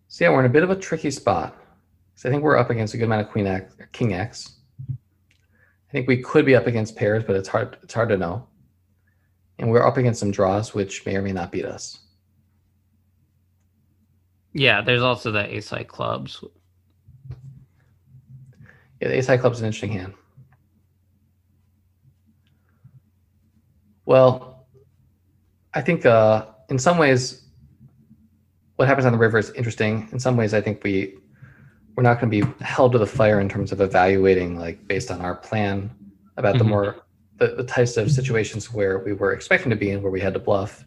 So 0.08 0.24
yeah, 0.24 0.30
we're 0.30 0.40
in 0.40 0.46
a 0.46 0.50
bit 0.50 0.62
of 0.62 0.70
a 0.70 0.76
tricky 0.76 1.10
spot. 1.10 1.56
So 2.14 2.28
I 2.28 2.32
think 2.32 2.42
we're 2.42 2.56
up 2.56 2.70
against 2.70 2.94
a 2.94 2.96
good 2.96 3.04
amount 3.04 3.26
of 3.26 3.30
Queen 3.30 3.46
X, 3.46 3.74
King 3.92 4.14
X. 4.14 4.56
I 4.90 5.92
think 5.92 6.08
we 6.08 6.22
could 6.22 6.46
be 6.46 6.56
up 6.56 6.66
against 6.66 6.96
pairs, 6.96 7.22
but 7.24 7.36
it's 7.36 7.48
hard. 7.48 7.76
It's 7.82 7.94
hard 7.94 8.08
to 8.08 8.16
know. 8.16 8.48
And 9.58 9.70
we're 9.70 9.86
up 9.86 9.96
against 9.96 10.20
some 10.20 10.30
draws, 10.30 10.74
which 10.74 11.04
may 11.06 11.16
or 11.16 11.22
may 11.22 11.32
not 11.32 11.52
beat 11.52 11.64
us. 11.64 11.98
Yeah, 14.52 14.80
there's 14.80 15.02
also 15.02 15.30
the 15.30 15.54
ace 15.54 15.68
high 15.68 15.84
clubs. 15.84 16.42
Yeah, 19.00 19.08
the 19.08 19.18
ace 19.18 19.26
high 19.26 19.36
club's 19.36 19.58
is 19.58 19.62
an 19.62 19.66
interesting 19.66 19.92
hand. 19.92 20.14
Well, 24.04 24.66
I 25.74 25.82
think 25.82 26.06
uh, 26.06 26.46
in 26.70 26.78
some 26.78 26.96
ways, 26.96 27.44
what 28.76 28.88
happens 28.88 29.06
on 29.06 29.12
the 29.12 29.18
river 29.18 29.38
is 29.38 29.50
interesting. 29.50 30.08
In 30.12 30.18
some 30.18 30.36
ways, 30.36 30.54
I 30.54 30.60
think 30.60 30.82
we 30.82 31.18
we're 31.96 32.02
not 32.02 32.20
going 32.20 32.30
to 32.30 32.46
be 32.46 32.64
held 32.64 32.92
to 32.92 32.98
the 32.98 33.06
fire 33.06 33.40
in 33.40 33.48
terms 33.48 33.72
of 33.72 33.80
evaluating, 33.80 34.58
like 34.58 34.86
based 34.86 35.10
on 35.10 35.20
our 35.22 35.34
plan 35.34 35.90
about 36.36 36.56
mm-hmm. 36.56 36.58
the 36.58 36.64
more 36.64 36.96
the, 37.38 37.48
the 37.56 37.64
types 37.64 37.96
of 37.96 38.10
situations 38.10 38.72
where 38.72 38.98
we 38.98 39.12
were 39.12 39.32
expecting 39.32 39.70
to 39.70 39.76
be 39.76 39.90
in, 39.90 40.02
where 40.02 40.12
we 40.12 40.20
had 40.20 40.34
to 40.34 40.40
bluff, 40.40 40.84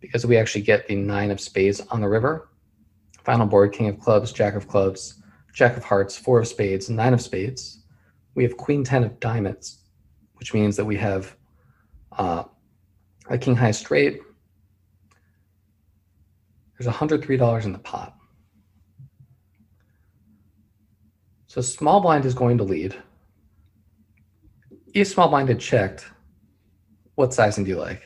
because 0.00 0.26
we 0.26 0.36
actually 0.36 0.62
get 0.62 0.86
the 0.88 0.96
nine 0.96 1.30
of 1.30 1.40
spades 1.40 1.80
on 1.90 2.00
the 2.00 2.08
river 2.08 2.48
Final 3.24 3.46
board, 3.46 3.72
king 3.72 3.88
of 3.88 4.00
clubs, 4.00 4.32
jack 4.32 4.54
of 4.54 4.66
clubs, 4.66 5.21
jack 5.52 5.76
of 5.76 5.84
hearts, 5.84 6.16
four 6.16 6.40
of 6.40 6.48
spades, 6.48 6.88
nine 6.88 7.14
of 7.14 7.20
spades. 7.20 7.84
We 8.34 8.42
have 8.42 8.56
queen 8.56 8.82
10 8.84 9.04
of 9.04 9.20
diamonds, 9.20 9.78
which 10.34 10.54
means 10.54 10.76
that 10.76 10.84
we 10.84 10.96
have 10.96 11.36
uh, 12.12 12.44
a 13.28 13.38
king 13.38 13.54
high 13.54 13.70
straight. 13.70 14.20
There's 16.78 16.92
$103 16.92 17.64
in 17.64 17.72
the 17.72 17.78
pot. 17.78 18.16
So 21.46 21.60
small 21.60 22.00
blind 22.00 22.24
is 22.24 22.34
going 22.34 22.56
to 22.58 22.64
lead. 22.64 22.96
If 24.94 25.08
small 25.08 25.28
blind 25.28 25.48
had 25.48 25.60
checked, 25.60 26.06
what 27.14 27.34
sizing 27.34 27.64
do 27.64 27.70
you 27.70 27.78
like? 27.78 28.02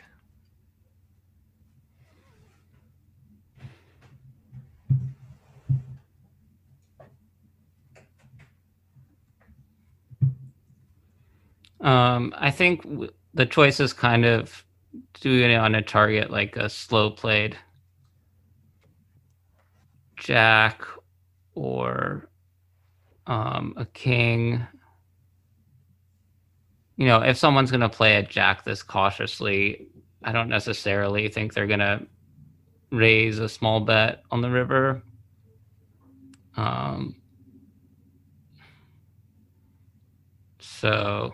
Um, 11.87 12.35
I 12.37 12.51
think 12.51 12.83
w- 12.83 13.13
the 13.33 13.47
choice 13.47 13.79
is 13.79 13.93
kind 13.93 14.25
of 14.25 14.65
doing 15.21 15.53
it 15.53 15.57
on 15.57 15.77
a 15.77 15.83
target 15.83 16.33
like 16.33 16.57
a 16.57 16.69
slow 16.69 17.11
played 17.11 17.57
jack 20.17 20.83
or 21.55 22.29
um, 23.29 23.73
a 23.77 23.87
king. 23.87 24.67
You 26.97 27.07
know, 27.07 27.21
if 27.23 27.37
someone's 27.37 27.71
going 27.71 27.83
to 27.83 27.89
play 27.89 28.17
a 28.17 28.23
jack 28.25 28.65
this 28.65 28.83
cautiously, 28.83 29.87
I 30.25 30.33
don't 30.33 30.49
necessarily 30.49 31.29
think 31.29 31.55
they're 31.55 31.69
going 31.69 31.79
to 31.79 32.05
raise 32.91 33.39
a 33.39 33.49
small 33.49 33.79
bet 33.79 34.25
on 34.33 34.41
the 34.41 34.51
river. 34.51 35.05
Um, 36.57 37.15
so 40.59 41.33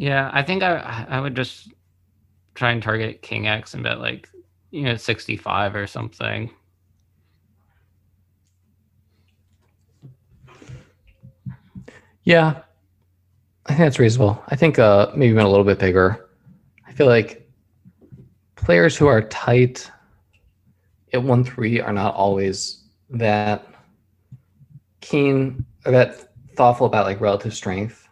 Yeah, 0.00 0.30
I 0.32 0.42
think 0.42 0.62
I 0.62 1.04
I 1.10 1.20
would 1.20 1.36
just 1.36 1.74
try 2.54 2.70
and 2.70 2.82
target 2.82 3.20
King 3.20 3.48
X 3.48 3.74
and 3.74 3.82
bet 3.82 4.00
like 4.00 4.30
you 4.70 4.84
know 4.84 4.96
65 4.96 5.74
or 5.74 5.86
something. 5.86 6.50
Yeah, 12.24 12.62
I 13.66 13.74
think 13.74 13.80
that's 13.80 13.98
reasonable. 13.98 14.42
I 14.48 14.56
think 14.56 14.78
uh, 14.78 15.10
maybe 15.14 15.32
even 15.32 15.44
a 15.44 15.50
little 15.50 15.66
bit 15.66 15.78
bigger. 15.78 16.30
I 16.88 16.92
feel 16.92 17.06
like 17.06 17.46
players 18.56 18.96
who 18.96 19.06
are 19.06 19.20
tight 19.20 19.90
at 21.12 21.22
one 21.22 21.44
three 21.44 21.78
are 21.78 21.92
not 21.92 22.14
always 22.14 22.84
that 23.10 23.66
keen 25.02 25.66
or 25.84 25.92
that 25.92 26.32
thoughtful 26.56 26.86
about 26.86 27.04
like 27.04 27.20
relative 27.20 27.52
strength. 27.52 28.06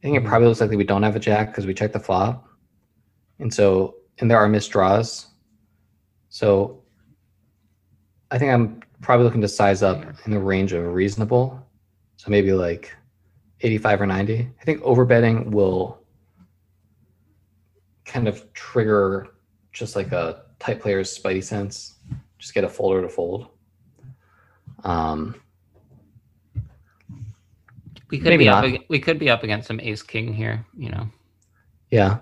I 0.00 0.02
think 0.02 0.16
it 0.16 0.24
probably 0.24 0.48
looks 0.48 0.62
like 0.62 0.70
we 0.70 0.82
don't 0.82 1.02
have 1.02 1.16
a 1.16 1.20
jack 1.20 1.48
because 1.48 1.66
we 1.66 1.74
checked 1.74 1.92
the 1.92 2.00
flop. 2.00 2.48
And 3.38 3.52
so, 3.52 3.96
and 4.18 4.30
there 4.30 4.38
are 4.38 4.48
missed 4.48 4.70
draws. 4.70 5.26
So 6.30 6.82
I 8.30 8.38
think 8.38 8.50
I'm 8.50 8.80
probably 9.02 9.24
looking 9.24 9.42
to 9.42 9.48
size 9.48 9.82
up 9.82 10.02
in 10.24 10.32
the 10.32 10.38
range 10.38 10.72
of 10.72 10.86
reasonable. 10.86 11.66
So 12.16 12.30
maybe 12.30 12.52
like 12.52 12.94
85 13.60 14.00
or 14.00 14.06
90. 14.06 14.50
I 14.58 14.64
think 14.64 14.80
overbetting 14.82 15.50
will 15.50 16.02
kind 18.06 18.26
of 18.26 18.50
trigger 18.54 19.28
just 19.72 19.96
like 19.96 20.12
a 20.12 20.44
tight 20.58 20.80
player's 20.80 21.16
spidey 21.16 21.44
sense. 21.44 21.96
Just 22.38 22.54
get 22.54 22.64
a 22.64 22.68
folder 22.68 23.02
to 23.02 23.08
fold. 23.08 23.48
Um, 24.84 25.34
we 28.10 28.18
could 28.18 28.28
Maybe 28.28 28.44
be 28.44 28.50
not. 28.50 28.64
up. 28.64 28.80
We 28.88 28.98
could 28.98 29.18
be 29.18 29.30
up 29.30 29.42
against 29.42 29.68
some 29.68 29.80
ace 29.80 30.02
king 30.02 30.32
here. 30.32 30.64
You 30.76 30.90
know. 30.90 31.08
Yeah, 31.90 32.18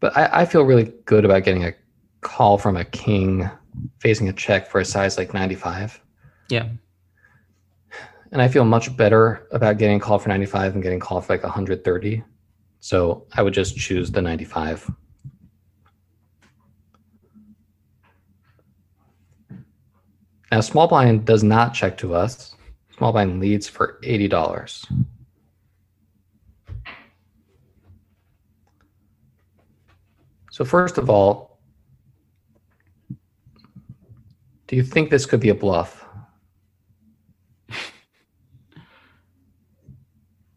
but 0.00 0.16
I, 0.16 0.42
I 0.42 0.44
feel 0.44 0.62
really 0.62 0.92
good 1.04 1.24
about 1.24 1.44
getting 1.44 1.64
a 1.64 1.74
call 2.20 2.58
from 2.58 2.76
a 2.76 2.84
king 2.84 3.48
facing 3.98 4.28
a 4.28 4.32
check 4.32 4.68
for 4.68 4.80
a 4.80 4.84
size 4.84 5.18
like 5.18 5.34
95. 5.34 6.00
Yeah. 6.48 6.68
And 8.32 8.42
I 8.42 8.48
feel 8.48 8.64
much 8.64 8.96
better 8.96 9.46
about 9.52 9.78
getting 9.78 9.96
a 9.96 10.00
call 10.00 10.18
for 10.18 10.28
95 10.28 10.72
than 10.72 10.82
getting 10.82 10.98
a 10.98 11.00
call 11.00 11.20
for 11.20 11.32
like 11.32 11.42
130. 11.42 12.22
So 12.80 13.26
I 13.32 13.42
would 13.42 13.54
just 13.54 13.76
choose 13.76 14.10
the 14.10 14.20
95. 14.20 14.90
Now, 20.50 20.60
small 20.60 20.86
blind 20.86 21.24
does 21.24 21.42
not 21.42 21.74
check 21.74 21.96
to 21.98 22.14
us. 22.14 22.53
Small 22.96 23.12
blind 23.12 23.40
leads 23.40 23.68
for 23.68 23.98
$80. 24.04 24.86
So 30.52 30.64
first 30.64 30.98
of 30.98 31.10
all, 31.10 31.58
do 34.68 34.76
you 34.76 34.84
think 34.84 35.10
this 35.10 35.26
could 35.26 35.40
be 35.40 35.48
a 35.48 35.54
bluff? 35.54 36.04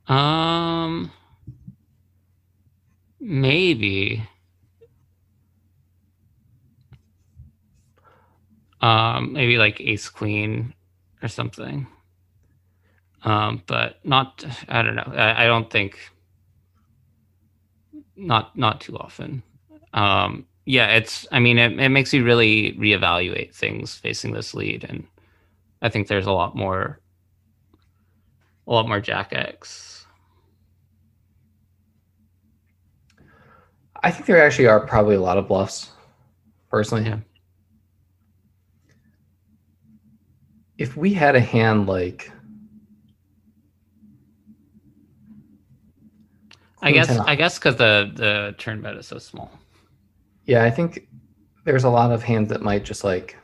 Um, 0.08 1.12
maybe. 3.20 4.24
Um, 8.80 9.34
maybe 9.34 9.58
like 9.58 9.82
ace 9.82 10.08
queen 10.08 10.74
or 11.22 11.28
something. 11.28 11.88
Um, 13.24 13.64
but 13.68 14.00
not, 14.04 14.46
I 14.70 14.82
don't 14.82 14.96
know. 14.96 15.12
I, 15.16 15.44
I 15.44 15.48
don't 15.48 15.70
think, 15.70 15.98
not 18.16 18.58
not 18.58 18.82
too 18.82 18.98
often. 18.98 19.44
Um, 19.94 20.46
yeah, 20.66 20.88
it's. 20.96 21.28
I 21.32 21.40
mean, 21.40 21.58
it, 21.58 21.80
it 21.80 21.90
makes 21.90 22.14
you 22.14 22.24
really 22.24 22.74
reevaluate 22.74 23.54
things 23.54 23.96
facing 23.96 24.34
this 24.34 24.54
lead, 24.54 24.86
and 24.88 25.08
I 25.82 25.90
think 25.90 26.08
there's 26.08 26.26
a 26.26 26.32
lot 26.32 26.56
more, 26.56 27.00
a 28.66 28.72
lot 28.74 28.88
more 28.88 29.00
Jack 29.00 29.34
X. 29.34 30.06
I 34.04 34.12
think 34.12 34.26
there 34.26 34.44
actually 34.44 34.68
are 34.68 34.80
probably 34.86 35.16
a 35.16 35.22
lot 35.22 35.38
of 35.38 35.48
bluffs, 35.48 35.92
personally. 36.70 37.06
Yeah. 37.06 37.20
If 40.78 40.96
we 40.98 41.14
had 41.14 41.36
a 41.36 41.40
hand 41.40 41.88
like 41.88 42.32
I 46.82 46.92
guess. 46.92 47.10
I 47.18 47.36
guess 47.36 47.58
because 47.58 47.76
the 47.76 48.12
the 48.14 48.56
turn 48.58 48.82
bet 48.82 48.96
is 48.96 49.08
so 49.08 49.18
small. 49.18 49.52
Yeah, 50.46 50.64
I 50.64 50.70
think 50.70 51.08
there's 51.66 51.84
a 51.84 51.90
lot 51.90 52.12
of 52.12 52.24
hands 52.24 52.50
that 52.50 52.62
might 52.62 52.86
just 52.86 53.04
like 53.04 53.36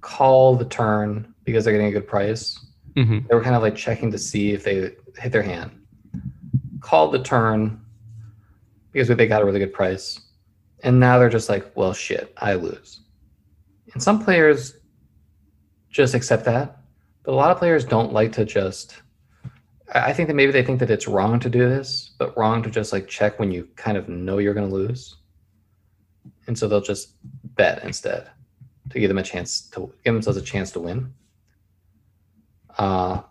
call 0.00 0.54
the 0.56 0.64
turn 0.66 1.34
because 1.44 1.64
they're 1.64 1.72
getting 1.72 1.88
a 1.88 1.92
good 1.92 2.06
price. 2.06 2.58
hmm 2.96 3.20
They 3.28 3.34
were 3.34 3.42
kind 3.42 3.56
of 3.56 3.62
like 3.62 3.74
checking 3.76 4.10
to 4.12 4.18
see 4.18 4.52
if 4.52 4.62
they 4.64 4.92
hit 5.18 5.32
their 5.32 5.42
hand. 5.42 5.70
Called 6.80 7.12
the 7.12 7.22
turn 7.22 7.80
because 8.92 9.08
they 9.08 9.26
got 9.26 9.42
a 9.42 9.44
really 9.44 9.58
good 9.58 9.72
price. 9.72 10.20
And 10.82 11.00
now 11.00 11.18
they're 11.18 11.30
just 11.30 11.48
like, 11.48 11.74
well, 11.74 11.94
shit, 11.94 12.32
I 12.36 12.54
lose. 12.54 13.00
And 13.94 14.02
some 14.02 14.22
players 14.22 14.76
just 15.88 16.14
accept 16.14 16.44
that. 16.44 16.76
But 17.22 17.32
a 17.32 17.34
lot 17.34 17.50
of 17.50 17.58
players 17.58 17.84
don't 17.84 18.12
like 18.12 18.32
to 18.32 18.44
just. 18.44 19.00
I 19.92 20.12
think 20.12 20.28
that 20.28 20.34
maybe 20.34 20.52
they 20.52 20.62
think 20.62 20.80
that 20.80 20.90
it's 20.90 21.06
wrong 21.06 21.38
to 21.40 21.50
do 21.50 21.68
this, 21.68 22.12
but 22.18 22.36
wrong 22.36 22.62
to 22.62 22.70
just 22.70 22.92
like 22.92 23.06
check 23.06 23.38
when 23.38 23.52
you 23.52 23.68
kind 23.76 23.96
of 23.96 24.08
know 24.08 24.38
you're 24.38 24.54
going 24.54 24.68
to 24.68 24.74
lose. 24.74 25.16
And 26.46 26.58
so 26.58 26.68
they'll 26.68 26.80
just 26.80 27.12
bet 27.56 27.84
instead 27.84 28.30
to 28.90 28.98
give 28.98 29.08
them 29.08 29.18
a 29.18 29.22
chance 29.22 29.62
to 29.70 29.92
give 30.04 30.14
themselves 30.14 30.38
a 30.38 30.42
chance 30.42 30.70
to 30.72 30.80
win. 30.80 31.12
Uh, 32.78 33.22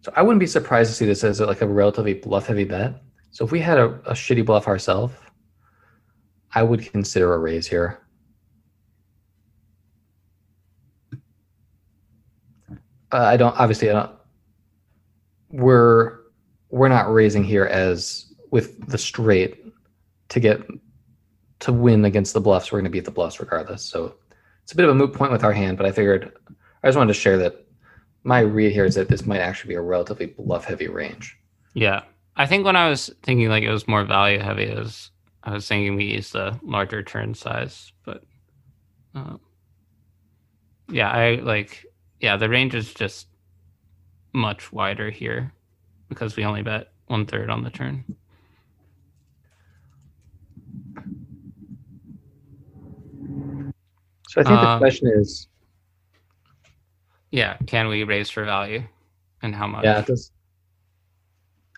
so 0.00 0.12
I 0.16 0.22
wouldn't 0.22 0.40
be 0.40 0.46
surprised 0.46 0.90
to 0.90 0.96
see 0.96 1.06
this 1.06 1.22
as 1.22 1.40
like 1.40 1.62
a 1.62 1.66
relatively 1.66 2.14
bluff 2.14 2.46
heavy 2.46 2.64
bet. 2.64 3.00
So 3.30 3.44
if 3.44 3.52
we 3.52 3.60
had 3.60 3.78
a, 3.78 3.86
a 4.04 4.12
shitty 4.12 4.44
bluff 4.44 4.66
ourselves, 4.66 5.14
I 6.54 6.62
would 6.62 6.90
consider 6.92 7.32
a 7.32 7.38
raise 7.38 7.66
here. 7.66 8.00
Uh, 13.12 13.18
I 13.18 13.36
don't 13.36 13.58
obviously 13.58 13.90
I 13.90 13.92
don't 13.92 14.10
we're 15.52 16.18
we're 16.70 16.88
not 16.88 17.12
raising 17.12 17.44
here 17.44 17.66
as 17.66 18.32
with 18.50 18.88
the 18.88 18.98
straight 18.98 19.64
to 20.30 20.40
get 20.40 20.60
to 21.60 21.72
win 21.72 22.04
against 22.04 22.34
the 22.34 22.40
bluffs. 22.40 22.72
We're 22.72 22.78
going 22.78 22.90
to 22.90 22.90
beat 22.90 23.04
the 23.04 23.10
bluffs 23.10 23.38
regardless. 23.38 23.84
So 23.84 24.16
it's 24.62 24.72
a 24.72 24.76
bit 24.76 24.86
of 24.86 24.90
a 24.90 24.94
moot 24.94 25.12
point 25.12 25.30
with 25.30 25.44
our 25.44 25.52
hand, 25.52 25.76
but 25.76 25.86
I 25.86 25.92
figured 25.92 26.32
I 26.82 26.88
just 26.88 26.96
wanted 26.96 27.12
to 27.12 27.20
share 27.20 27.38
that 27.38 27.66
my 28.24 28.40
read 28.40 28.72
here 28.72 28.84
is 28.84 28.94
that 28.94 29.08
this 29.08 29.26
might 29.26 29.40
actually 29.40 29.68
be 29.68 29.74
a 29.74 29.80
relatively 29.80 30.26
bluff 30.26 30.64
heavy 30.64 30.88
range. 30.88 31.36
Yeah, 31.74 32.02
I 32.36 32.46
think 32.46 32.64
when 32.64 32.76
I 32.76 32.88
was 32.88 33.10
thinking 33.22 33.48
like 33.48 33.64
it 33.64 33.70
was 33.70 33.86
more 33.86 34.04
value 34.04 34.38
heavy, 34.38 34.64
it 34.64 34.78
was 34.78 35.10
I 35.44 35.52
was 35.52 35.66
thinking 35.66 35.96
we 35.96 36.04
use 36.04 36.30
the 36.30 36.58
larger 36.62 37.02
turn 37.02 37.34
size, 37.34 37.92
but 38.04 38.24
um, 39.14 39.40
yeah, 40.88 41.10
I 41.10 41.36
like 41.36 41.84
yeah 42.20 42.36
the 42.36 42.48
range 42.48 42.74
is 42.74 42.94
just 42.94 43.26
much 44.32 44.72
wider 44.72 45.10
here 45.10 45.52
because 46.08 46.36
we 46.36 46.44
only 46.44 46.62
bet 46.62 46.92
one 47.06 47.26
third 47.26 47.50
on 47.50 47.62
the 47.62 47.70
turn. 47.70 48.04
So 54.28 54.40
I 54.40 54.44
think 54.44 54.60
the 54.60 54.66
Um, 54.66 54.78
question 54.78 55.08
is, 55.14 55.48
Yeah, 57.30 57.56
can 57.66 57.88
we 57.88 58.04
raise 58.04 58.28
for 58.28 58.44
value, 58.44 58.82
and 59.42 59.54
how 59.54 59.66
much? 59.66 59.84
yeah, 59.84 60.02
does 60.02 60.32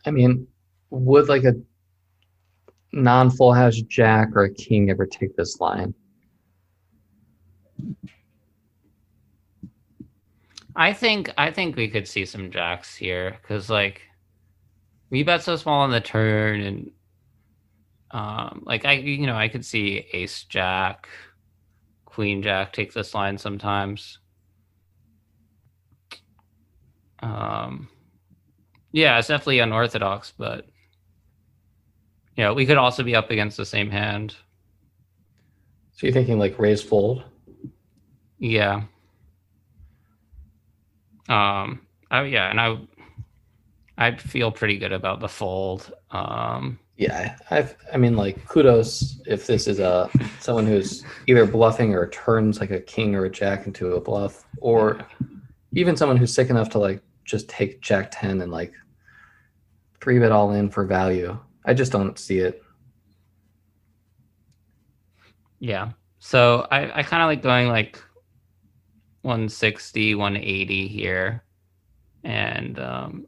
I 0.07 0.11
mean, 0.11 0.47
would 0.91 1.29
like 1.29 1.45
a 1.45 1.55
non 2.93 3.31
full 3.31 3.53
house 3.55 3.77
jack 3.83 4.31
or 4.35 4.45
a 4.45 4.53
king 4.53 4.91
ever 4.91 5.07
take 5.07 5.35
this 5.37 5.61
line? 5.61 5.95
I 10.77 10.93
think 10.93 11.33
I 11.39 11.51
think 11.51 11.77
we 11.77 11.89
could 11.89 12.09
see 12.09 12.25
some 12.25 12.51
jacks 12.51 12.97
here 12.97 13.39
because 13.43 13.71
like 13.71 14.03
we 15.11 15.23
bet 15.23 15.43
so 15.43 15.57
small 15.57 15.83
on 15.83 15.91
the 15.91 16.01
turn 16.01 16.61
and 16.61 16.91
um 18.11 18.63
like 18.67 18.85
I 18.85 18.93
you 18.95 19.27
know 19.27 19.37
I 19.37 19.49
could 19.49 19.65
see 19.65 20.07
ace 20.13 20.45
jack, 20.45 21.09
queen 22.05 22.43
jack 22.43 22.73
take 22.73 22.93
this 22.93 23.15
line 23.15 23.39
sometimes. 23.39 24.19
Um 27.21 27.89
yeah, 28.91 29.19
it's 29.19 29.29
definitely 29.29 29.61
unorthodox, 29.61 30.33
but 30.37 30.67
yeah, 32.37 32.51
we 32.53 32.67
could 32.67 32.79
also 32.79 33.05
be 33.05 33.15
up 33.15 33.31
against 33.31 33.57
the 33.57 33.67
same 33.67 33.91
hand. 33.91 34.37
So 35.93 36.07
you're 36.07 36.13
thinking 36.13 36.39
like 36.39 36.59
raise 36.59 36.83
fold? 36.83 37.23
Yeah. 38.39 38.83
Um. 41.29 41.81
Oh 42.11 42.23
yeah, 42.23 42.51
and 42.51 42.61
I, 42.61 42.79
I 43.99 44.17
feel 44.17 44.53
pretty 44.53 44.79
good 44.79 44.93
about 44.93 45.21
the 45.21 45.29
fold. 45.29 45.93
Um. 46.11 46.79
Yeah, 46.97 47.37
I've 47.51 47.75
I 47.93 47.97
mean 47.97 48.17
like 48.17 48.47
kudos 48.47 49.21
if 49.27 49.49
this 49.49 49.67
is 49.67 49.81
a 49.81 50.09
someone 50.39 50.65
who's 50.65 51.05
either 51.27 51.45
bluffing 51.45 51.93
or 51.93 52.09
turns 52.11 52.61
like 52.61 52.71
a 52.71 52.81
king 52.81 53.17
or 53.17 53.25
a 53.25 53.31
jack 53.31 53.67
into 53.67 53.95
a 53.95 54.01
bluff, 54.01 54.45
or 54.61 55.05
even 55.73 55.97
someone 55.97 56.17
who's 56.17 56.33
sick 56.33 56.51
enough 56.51 56.71
to 56.71 56.79
like 56.79 57.03
just 57.25 57.49
take 57.49 57.81
jack 57.81 58.11
ten 58.13 58.43
and 58.43 58.53
like 58.53 58.73
three 60.01 60.21
bet 60.21 60.31
all 60.31 60.53
in 60.53 60.71
for 60.71 60.85
value. 60.85 61.37
I 61.65 61.75
just 61.75 61.91
don't 61.91 62.17
see 62.17 62.39
it. 62.39 62.63
Yeah. 65.59 65.93
So 66.21 66.69
I 66.71 67.01
I 67.01 67.03
kind 67.03 67.23
of 67.23 67.27
like 67.27 67.43
going 67.43 67.69
like 67.69 68.01
160, 69.25 70.15
180 70.15 70.87
here, 70.89 71.43
and 72.23 72.79
um. 72.79 73.27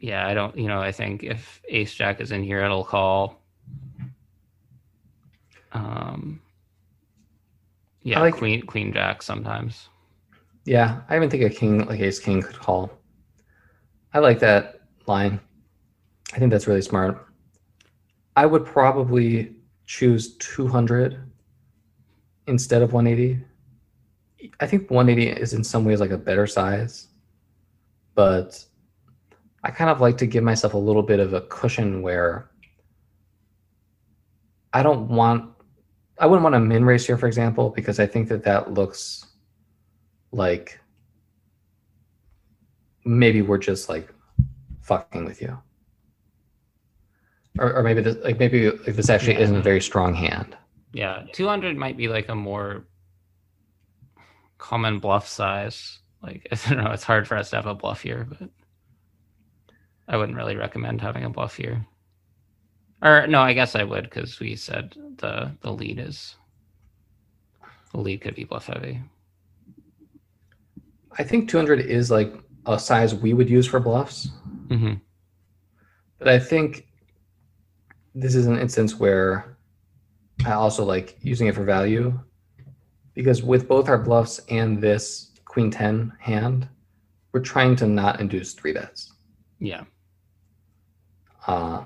Yeah, 0.00 0.28
I 0.28 0.34
don't. 0.34 0.56
You 0.56 0.68
know, 0.68 0.80
I 0.80 0.92
think 0.92 1.24
if 1.24 1.60
Ace 1.68 1.92
Jack 1.92 2.20
is 2.20 2.30
in 2.30 2.44
here, 2.44 2.62
it'll 2.62 2.84
call. 2.84 3.42
Um. 5.72 6.40
Yeah, 8.02 8.20
like- 8.20 8.34
Queen 8.34 8.62
Queen 8.62 8.92
Jack 8.92 9.22
sometimes. 9.22 9.88
Yeah, 10.64 11.00
I 11.08 11.16
even 11.16 11.30
think 11.30 11.42
a 11.42 11.50
king 11.50 11.86
like 11.86 12.00
ace 12.00 12.18
king 12.18 12.42
could 12.42 12.58
call. 12.58 12.92
I 14.12 14.18
like 14.18 14.38
that 14.40 14.82
line. 15.06 15.40
I 16.34 16.38
think 16.38 16.50
that's 16.50 16.66
really 16.66 16.82
smart. 16.82 17.26
I 18.36 18.44
would 18.44 18.66
probably 18.66 19.56
choose 19.86 20.36
200 20.36 21.27
instead 22.48 22.82
of 22.82 22.92
180. 22.92 23.44
I 24.60 24.66
think 24.66 24.90
180 24.90 25.40
is 25.40 25.52
in 25.52 25.62
some 25.62 25.84
ways 25.84 26.00
like 26.00 26.10
a 26.10 26.18
better 26.18 26.46
size, 26.46 27.08
but 28.14 28.64
I 29.64 29.70
kind 29.70 29.90
of 29.90 30.00
like 30.00 30.16
to 30.18 30.26
give 30.26 30.44
myself 30.44 30.74
a 30.74 30.78
little 30.78 31.02
bit 31.02 31.20
of 31.20 31.34
a 31.34 31.42
cushion 31.42 32.02
where 32.02 32.50
I 34.72 34.82
don't 34.82 35.08
want, 35.08 35.50
I 36.18 36.26
wouldn't 36.26 36.42
want 36.42 36.54
a 36.54 36.60
min 36.60 36.84
raise 36.84 37.06
here, 37.06 37.18
for 37.18 37.26
example, 37.26 37.70
because 37.70 38.00
I 38.00 38.06
think 38.06 38.28
that 38.28 38.44
that 38.44 38.74
looks 38.74 39.26
like 40.32 40.80
maybe 43.04 43.42
we're 43.42 43.58
just 43.58 43.88
like 43.88 44.12
fucking 44.82 45.24
with 45.24 45.40
you 45.40 45.58
or, 47.58 47.72
or 47.74 47.82
maybe 47.82 48.00
this 48.00 48.16
like 48.22 48.38
maybe 48.38 48.70
like 48.70 48.96
this 48.96 49.10
actually 49.10 49.36
isn't 49.36 49.56
a 49.56 49.62
very 49.62 49.80
strong 49.80 50.14
hand 50.14 50.56
Yeah, 50.92 51.24
200 51.32 51.76
might 51.76 51.96
be 51.96 52.08
like 52.08 52.28
a 52.28 52.34
more 52.34 52.84
common 54.56 54.98
bluff 54.98 55.28
size. 55.28 55.98
Like, 56.22 56.46
I 56.52 56.56
don't 56.68 56.82
know, 56.84 56.90
it's 56.92 57.04
hard 57.04 57.28
for 57.28 57.36
us 57.36 57.50
to 57.50 57.56
have 57.56 57.66
a 57.66 57.74
bluff 57.74 58.02
here, 58.02 58.26
but 58.28 58.48
I 60.08 60.16
wouldn't 60.16 60.38
really 60.38 60.56
recommend 60.56 61.00
having 61.00 61.24
a 61.24 61.30
bluff 61.30 61.56
here. 61.56 61.86
Or 63.02 63.26
no, 63.26 63.40
I 63.40 63.52
guess 63.52 63.76
I 63.76 63.84
would 63.84 64.04
because 64.04 64.40
we 64.40 64.56
said 64.56 64.96
the 65.18 65.52
the 65.60 65.70
lead 65.72 65.98
is 66.00 66.34
the 67.92 67.98
lead 68.00 68.20
could 68.20 68.34
be 68.34 68.44
bluff 68.44 68.66
heavy. 68.66 69.00
i 71.18 71.22
think 71.22 71.48
200 71.48 71.80
is 71.80 72.10
like 72.10 72.32
a 72.66 72.78
size 72.78 73.14
we 73.14 73.32
would 73.32 73.48
use 73.50 73.66
for 73.66 73.80
bluffs 73.80 74.28
hmm 74.68 74.94
but 76.18 76.28
i 76.28 76.38
think 76.38 76.86
this 78.14 78.34
is 78.34 78.46
an 78.46 78.58
instance 78.58 78.96
where 78.96 79.57
i 80.46 80.52
also 80.52 80.84
like 80.84 81.18
using 81.22 81.46
it 81.46 81.54
for 81.54 81.64
value 81.64 82.18
because 83.18 83.42
with 83.42 83.66
both 83.66 83.88
our 83.88 83.98
bluffs 83.98 84.40
and 84.48 84.80
this 84.80 85.32
queen 85.44 85.72
10 85.72 86.12
hand, 86.20 86.68
we're 87.32 87.40
trying 87.40 87.74
to 87.74 87.84
not 87.88 88.20
induce 88.20 88.52
three 88.52 88.72
bets. 88.72 89.12
Yeah. 89.58 89.82
Uh, 91.44 91.82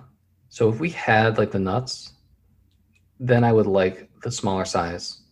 so 0.51 0.69
if 0.69 0.79
we 0.79 0.91
had 0.91 1.39
like 1.39 1.51
the 1.51 1.59
nuts, 1.59 2.13
then 3.19 3.45
I 3.45 3.53
would 3.55 3.67
like 3.67 4.11
the 4.23 4.31
smaller 4.31 4.67
size 4.67 5.23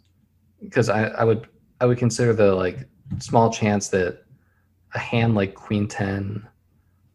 because 0.63 0.89
I, 0.89 1.09
I 1.09 1.23
would 1.23 1.49
I 1.83 1.85
would 1.85 1.99
consider 1.99 2.33
the 2.33 2.55
like 2.55 2.89
small 3.19 3.53
chance 3.53 3.89
that 3.89 4.23
a 4.95 4.99
hand 4.99 5.35
like 5.35 5.55
queen 5.55 5.87
10 5.87 6.49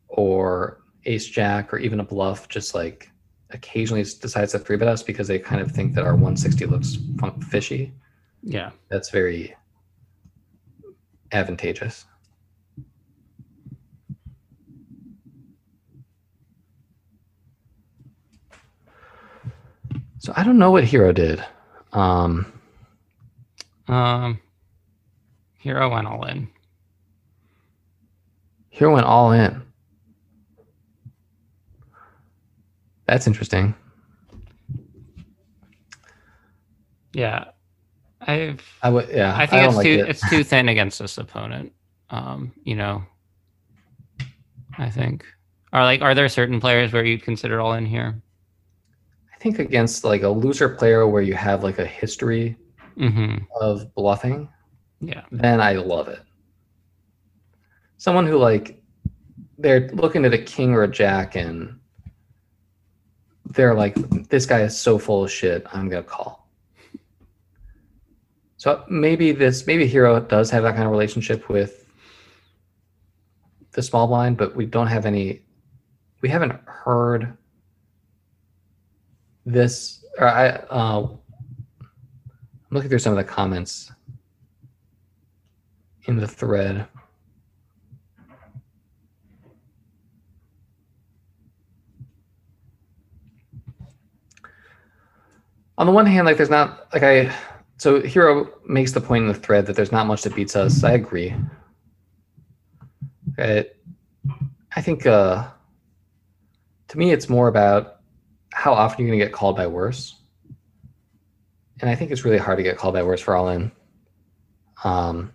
or 0.09 0.83
ace 1.05 1.25
jack 1.25 1.73
or 1.73 1.79
even 1.79 2.01
a 2.01 2.03
bluff 2.03 2.49
just 2.49 2.75
like 2.75 3.09
occasionally 3.51 4.03
decides 4.03 4.51
to 4.51 4.59
three 4.59 4.77
bet 4.77 4.87
us 4.87 5.03
because 5.03 5.27
they 5.27 5.39
kind 5.39 5.61
of 5.61 5.71
think 5.71 5.93
that 5.95 6.03
our 6.03 6.13
160 6.13 6.65
looks 6.65 6.97
fun- 7.19 7.39
fishy. 7.41 7.93
Yeah. 8.43 8.71
That's 8.89 9.09
very 9.09 9.55
advantageous. 11.31 12.05
So 20.19 20.33
I 20.35 20.43
don't 20.43 20.57
know 20.57 20.71
what 20.71 20.83
Hero 20.83 21.11
did. 21.11 21.43
Um, 21.93 22.51
Um, 23.87 24.39
Hero 25.59 25.91
went 25.91 26.07
all 26.07 26.25
in. 26.25 26.47
Hero 28.69 28.93
went 28.93 29.05
all 29.05 29.31
in. 29.31 29.61
That's 33.07 33.27
interesting. 33.27 33.75
Yeah. 37.13 37.45
I've 38.21 38.61
I 38.81 38.89
would, 38.89 39.09
yeah. 39.09 39.35
I 39.35 39.45
think 39.45 39.61
don't 39.61 39.69
it's 39.69 39.75
like 39.77 39.85
too 39.85 39.91
it. 39.91 40.09
it's 40.09 40.29
too 40.29 40.43
thin 40.43 40.69
against 40.69 40.99
this 40.99 41.17
opponent. 41.17 41.71
Um, 42.09 42.51
you 42.63 42.75
know. 42.75 43.03
I 44.77 44.89
think. 44.89 45.25
Are 45.71 45.83
like 45.83 46.01
are 46.01 46.13
there 46.15 46.27
certain 46.29 46.59
players 46.59 46.91
where 46.91 47.05
you'd 47.05 47.23
consider 47.23 47.61
all 47.61 47.73
in 47.73 47.85
here? 47.85 48.21
I 49.33 49.37
think 49.37 49.59
against 49.59 50.03
like 50.03 50.23
a 50.23 50.29
loser 50.29 50.69
player 50.69 51.07
where 51.07 51.21
you 51.21 51.33
have 51.35 51.63
like 51.63 51.79
a 51.79 51.85
history 51.85 52.57
Mm-hmm. 52.97 53.43
of 53.59 53.93
bluffing, 53.93 54.47
Yeah. 55.01 55.23
then 55.29 55.59
I 55.59 55.73
love 55.73 56.07
it. 56.07 56.21
Someone 57.97 58.25
who 58.25 58.37
like 58.37 58.81
they're 59.57 59.89
looking 59.89 60.23
at 60.23 60.33
a 60.33 60.37
king 60.37 60.73
or 60.73 60.83
a 60.83 60.87
jack 60.87 61.35
and 61.35 61.77
they're 63.55 63.73
like, 63.73 63.95
this 64.29 64.45
guy 64.45 64.61
is 64.61 64.77
so 64.77 64.99
full 64.99 65.23
of 65.23 65.31
shit, 65.31 65.65
I'm 65.73 65.89
gonna 65.89 66.03
call. 66.03 66.47
So 68.57 68.83
maybe 68.89 69.31
this 69.31 69.67
maybe 69.67 69.85
Hero 69.85 70.19
does 70.19 70.49
have 70.49 70.63
that 70.63 70.73
kind 70.73 70.85
of 70.85 70.91
relationship 70.91 71.49
with 71.49 71.85
the 73.73 73.83
small 73.83 74.07
blind, 74.07 74.37
but 74.37 74.55
we 74.55 74.65
don't 74.65 74.87
have 74.87 75.05
any 75.05 75.43
we 76.21 76.29
haven't 76.29 76.53
heard 76.65 77.37
this 79.45 80.03
or 80.17 80.27
I 80.27 80.47
uh 80.49 81.07
I'm 81.07 81.17
looking 82.71 82.89
through 82.89 82.99
some 82.99 83.13
of 83.13 83.17
the 83.17 83.23
comments 83.23 83.91
in 86.07 86.17
the 86.17 86.27
thread. 86.27 86.87
On 95.77 95.85
the 95.85 95.91
one 95.91 96.05
hand, 96.05 96.25
like 96.25 96.37
there's 96.37 96.49
not 96.49 96.87
like 96.93 97.03
I 97.03 97.35
so 97.77 98.01
Hero 98.01 98.49
makes 98.65 98.93
the 98.93 99.01
point 99.01 99.23
in 99.23 99.27
the 99.27 99.33
thread 99.33 99.65
that 99.65 99.75
there's 99.75 99.91
not 99.91 100.07
much 100.07 100.21
that 100.23 100.33
beats 100.35 100.55
us. 100.55 100.83
I 100.83 100.91
agree. 100.91 101.35
I, 103.37 103.65
I 104.75 104.81
think 104.81 105.05
uh 105.05 105.47
to 106.87 106.97
me 106.97 107.11
it's 107.11 107.27
more 107.27 107.47
about 107.47 107.97
how 108.53 108.73
often 108.73 109.05
you're 109.05 109.13
gonna 109.13 109.25
get 109.25 109.33
called 109.33 109.57
by 109.57 109.67
worse. 109.67 110.15
And 111.81 111.89
I 111.89 111.95
think 111.95 112.11
it's 112.11 112.23
really 112.23 112.37
hard 112.37 112.57
to 112.57 112.63
get 112.63 112.77
called 112.77 112.93
by 112.93 113.03
worse 113.03 113.19
for 113.19 113.35
all 113.35 113.49
in. 113.49 113.71
Um 114.85 115.33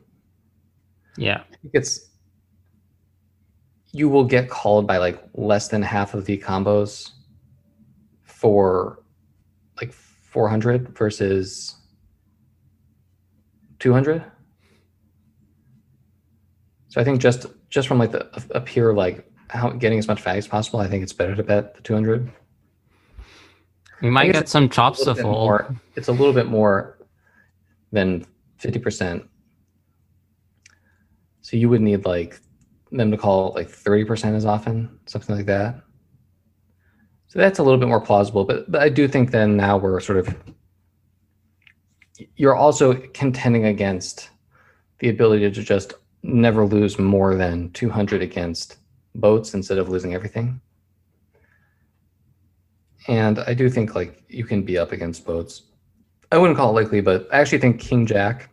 Yeah. 1.19 1.43
I 1.53 1.57
think 1.57 1.75
it's 1.75 2.07
you 3.93 4.09
will 4.09 4.25
get 4.25 4.49
called 4.49 4.87
by 4.87 4.97
like 4.97 5.23
less 5.35 5.69
than 5.69 5.83
half 5.83 6.15
of 6.15 6.25
the 6.25 6.39
combos 6.39 7.11
for 8.23 9.03
like 9.81 9.93
400 10.31 10.97
versus 10.97 11.77
200 13.81 14.25
so 16.89 17.01
i 17.01 17.05
think 17.05 17.21
just 17.21 17.47
just 17.69 17.89
from 17.89 17.99
like 17.99 18.13
the 18.13 18.29
a, 18.53 18.61
pure 18.61 18.93
like 18.95 19.25
how 19.49 19.71
getting 19.71 19.99
as 19.99 20.07
much 20.07 20.21
value 20.23 20.39
as 20.39 20.47
possible 20.47 20.81
i 20.81 20.87
think 20.89 21.03
it's 21.03 21.13
better 21.13 21.35
to 21.35 21.43
bet 21.43 21.75
the 21.75 21.83
200 21.83 22.31
We 24.03 24.11
might 24.11 24.33
get 24.33 24.49
some 24.49 24.69
chops 24.69 25.05
to 25.05 25.15
fold. 25.15 25.35
more- 25.35 25.77
it's 25.97 26.09
a 26.09 26.13
little 26.13 26.33
bit 26.33 26.47
more 26.47 26.99
than 27.93 28.25
50%. 28.61 29.27
So 31.43 31.57
you 31.57 31.69
would 31.69 31.81
need 31.81 32.05
like 32.07 32.39
them 32.93 33.11
to 33.11 33.17
call 33.17 33.53
like 33.55 33.69
30% 33.69 34.35
as 34.37 34.47
often, 34.47 34.99
something 35.07 35.35
like 35.37 35.47
that. 35.47 35.83
So 37.31 37.39
that's 37.39 37.61
a 37.61 37.63
little 37.63 37.79
bit 37.79 37.87
more 37.87 38.01
plausible, 38.01 38.45
but, 38.45 38.69
but 38.69 38.83
I 38.83 38.89
do 38.89 39.07
think 39.07 39.31
then 39.31 39.57
now 39.57 39.77
we're 39.77 40.01
sort 40.01 40.19
of 40.19 40.35
you're 42.35 42.57
also 42.57 42.95
contending 43.15 43.67
against 43.67 44.31
the 44.99 45.11
ability 45.11 45.49
to 45.49 45.63
just 45.63 45.95
never 46.25 46.67
lose 46.67 46.99
more 46.99 47.37
than 47.37 47.71
200 47.71 48.21
against 48.21 48.79
boats 49.15 49.55
instead 49.55 49.79
of 49.79 49.89
losing 49.89 50.13
everything. 50.13 50.61
And 53.07 53.39
I 53.39 53.55
do 53.55 53.71
think 53.71 53.95
like 53.95 54.25
you 54.29 54.45
can 54.45 54.63
be 54.63 54.77
up 54.77 54.91
against 54.91 55.25
boats. 55.25 55.63
I 56.33 56.37
wouldn't 56.37 56.59
call 56.59 56.77
it 56.77 56.83
likely, 56.83 57.01
but 57.01 57.29
I 57.33 57.39
actually 57.39 57.59
think 57.59 57.81
King 57.81 58.07
Jack 58.07 58.51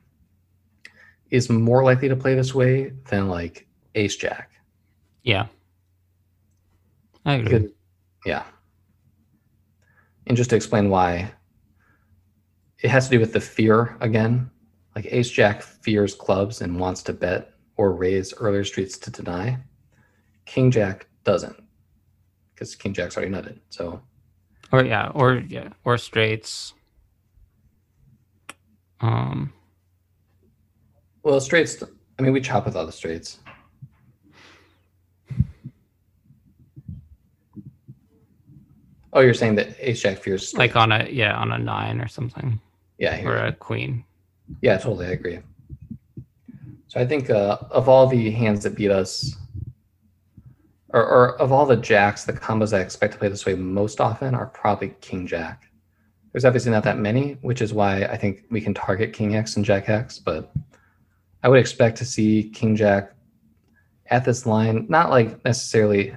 is 1.32 1.50
more 1.50 1.84
likely 1.84 2.10
to 2.10 2.16
play 2.16 2.36
this 2.36 2.54
way 2.54 2.94
than 3.10 3.28
like 3.28 3.68
Ace 3.96 4.16
Jack. 4.16 4.52
Yeah. 5.24 5.48
I 7.26 7.34
agree. 7.34 7.74
Yeah. 8.24 8.44
And 10.28 10.36
just 10.36 10.50
to 10.50 10.56
explain 10.56 10.90
why, 10.90 11.32
it 12.82 12.90
has 12.90 13.06
to 13.06 13.12
do 13.12 13.20
with 13.20 13.34
the 13.34 13.40
fear 13.40 13.98
again. 14.02 14.52
Like 14.96 15.08
Ace 15.12 15.30
Jack 15.30 15.62
fears 15.62 16.14
clubs 16.14 16.62
and 16.62 16.80
wants 16.80 17.02
to 17.04 17.14
bet 17.14 17.54
or 17.78 17.94
raise 17.94 18.34
earlier 18.36 18.64
streets 18.64 18.98
to 19.00 19.12
deny. 19.12 19.58
King 20.46 20.70
Jack 20.72 21.08
doesn't, 21.24 21.56
because 22.54 22.76
King 22.76 22.94
Jack's 22.94 23.16
already 23.16 23.32
nutted. 23.32 23.60
So 23.70 24.02
Or 24.72 24.84
yeah, 24.84 25.12
or 25.14 25.44
yeah, 25.48 25.70
or 25.86 25.98
straights. 25.98 26.74
Um 29.00 29.54
Well, 31.24 31.40
straights. 31.40 31.82
I 32.18 32.22
mean, 32.22 32.34
we 32.34 32.42
chop 32.42 32.66
with 32.66 32.76
all 32.76 32.86
the 32.86 32.92
straights. 32.92 33.40
Oh, 39.18 39.22
you're 39.22 39.34
saying 39.34 39.56
that 39.56 39.70
ace 39.80 40.00
jack 40.00 40.20
fears 40.20 40.54
like 40.54 40.76
on 40.76 40.92
a 40.92 41.10
yeah, 41.10 41.36
on 41.36 41.52
a 41.52 41.58
nine 41.58 42.00
or 42.00 42.08
something. 42.08 42.62
yeah, 43.00 43.20
Or 43.26 43.36
a 43.36 43.52
queen. 43.52 44.06
yeah, 44.62 44.78
totally, 44.78 45.08
I 45.08 45.10
agree. 45.10 45.40
So 46.88 47.00
I 47.02 47.06
think 47.08 47.32
uh, 47.32 47.58
of 47.72 47.90
all 47.90 48.06
the 48.06 48.30
hands 48.30 48.62
that 48.64 48.76
beat 48.76 48.92
us, 48.92 49.36
or, 50.90 51.04
or 51.04 51.42
of 51.42 51.52
all 51.52 51.66
the 51.66 51.76
jacks, 51.78 52.26
the 52.26 52.34
combos 52.34 52.78
I 52.78 52.82
expect 52.82 53.14
to 53.14 53.20
play 53.20 53.28
this 53.28 53.44
way 53.44 53.56
most 53.56 54.00
often 54.00 54.36
are 54.36 54.46
probably 54.46 54.94
king 55.02 55.26
jack. 55.26 55.64
There's 56.32 56.46
obviously 56.46 56.72
not 56.72 56.84
that 56.84 57.00
many, 57.00 57.40
which 57.42 57.64
is 57.64 57.74
why 57.74 58.04
I 58.04 58.18
think 58.18 58.44
we 58.52 58.62
can 58.62 58.76
target 58.76 59.14
king 59.14 59.36
x 59.36 59.56
and 59.56 59.66
jack 59.66 59.90
x, 59.90 60.20
but 60.20 60.52
I 61.42 61.50
would 61.50 61.60
expect 61.60 61.98
to 61.98 62.06
see 62.06 62.52
king 62.54 62.76
jack 62.76 63.14
at 64.12 64.26
this 64.26 64.46
line, 64.46 64.86
not 64.90 65.10
like 65.10 65.44
necessarily 65.44 66.16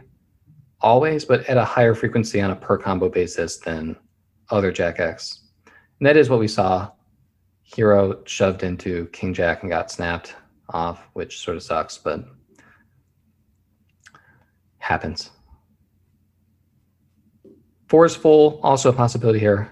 always, 0.82 1.24
but 1.24 1.44
at 1.46 1.56
a 1.56 1.64
higher 1.64 1.94
frequency 1.94 2.40
on 2.40 2.50
a 2.50 2.56
per 2.56 2.76
combo 2.78 3.08
basis 3.08 3.58
than 3.58 3.96
other 4.50 4.72
jack 4.72 5.00
x. 5.00 5.40
And 5.66 6.06
that 6.06 6.16
is 6.16 6.28
what 6.28 6.40
we 6.40 6.48
saw. 6.48 6.90
Hero 7.62 8.20
shoved 8.24 8.62
into 8.62 9.06
king 9.12 9.32
jack 9.32 9.62
and 9.62 9.70
got 9.70 9.90
snapped 9.90 10.34
off, 10.70 11.08
which 11.12 11.40
sort 11.40 11.56
of 11.56 11.62
sucks, 11.62 11.98
but 11.98 12.24
happens. 14.78 15.30
Four 17.88 18.06
is 18.06 18.16
full, 18.16 18.60
also 18.62 18.90
a 18.90 18.92
possibility 18.92 19.38
here. 19.38 19.70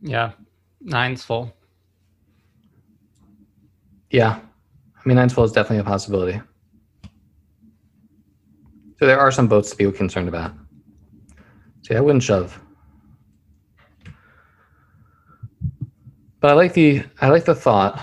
Yeah. 0.00 0.32
Nine's 0.80 1.24
full. 1.24 1.54
Yeah. 4.10 4.38
I 4.38 5.08
mean, 5.08 5.16
nine's 5.16 5.32
full 5.32 5.44
is 5.44 5.52
definitely 5.52 5.78
a 5.78 5.84
possibility. 5.84 6.40
So 8.98 9.06
there 9.06 9.18
are 9.18 9.32
some 9.32 9.48
boats 9.48 9.70
to 9.70 9.76
be 9.76 9.90
concerned 9.92 10.28
about. 10.28 10.52
See, 11.82 11.94
I 11.94 12.00
wouldn't 12.00 12.22
shove. 12.22 12.60
but 16.44 16.50
I 16.50 16.54
like 16.56 16.74
the 16.74 17.02
I 17.22 17.30
like 17.30 17.46
the 17.46 17.54
thought 17.54 18.02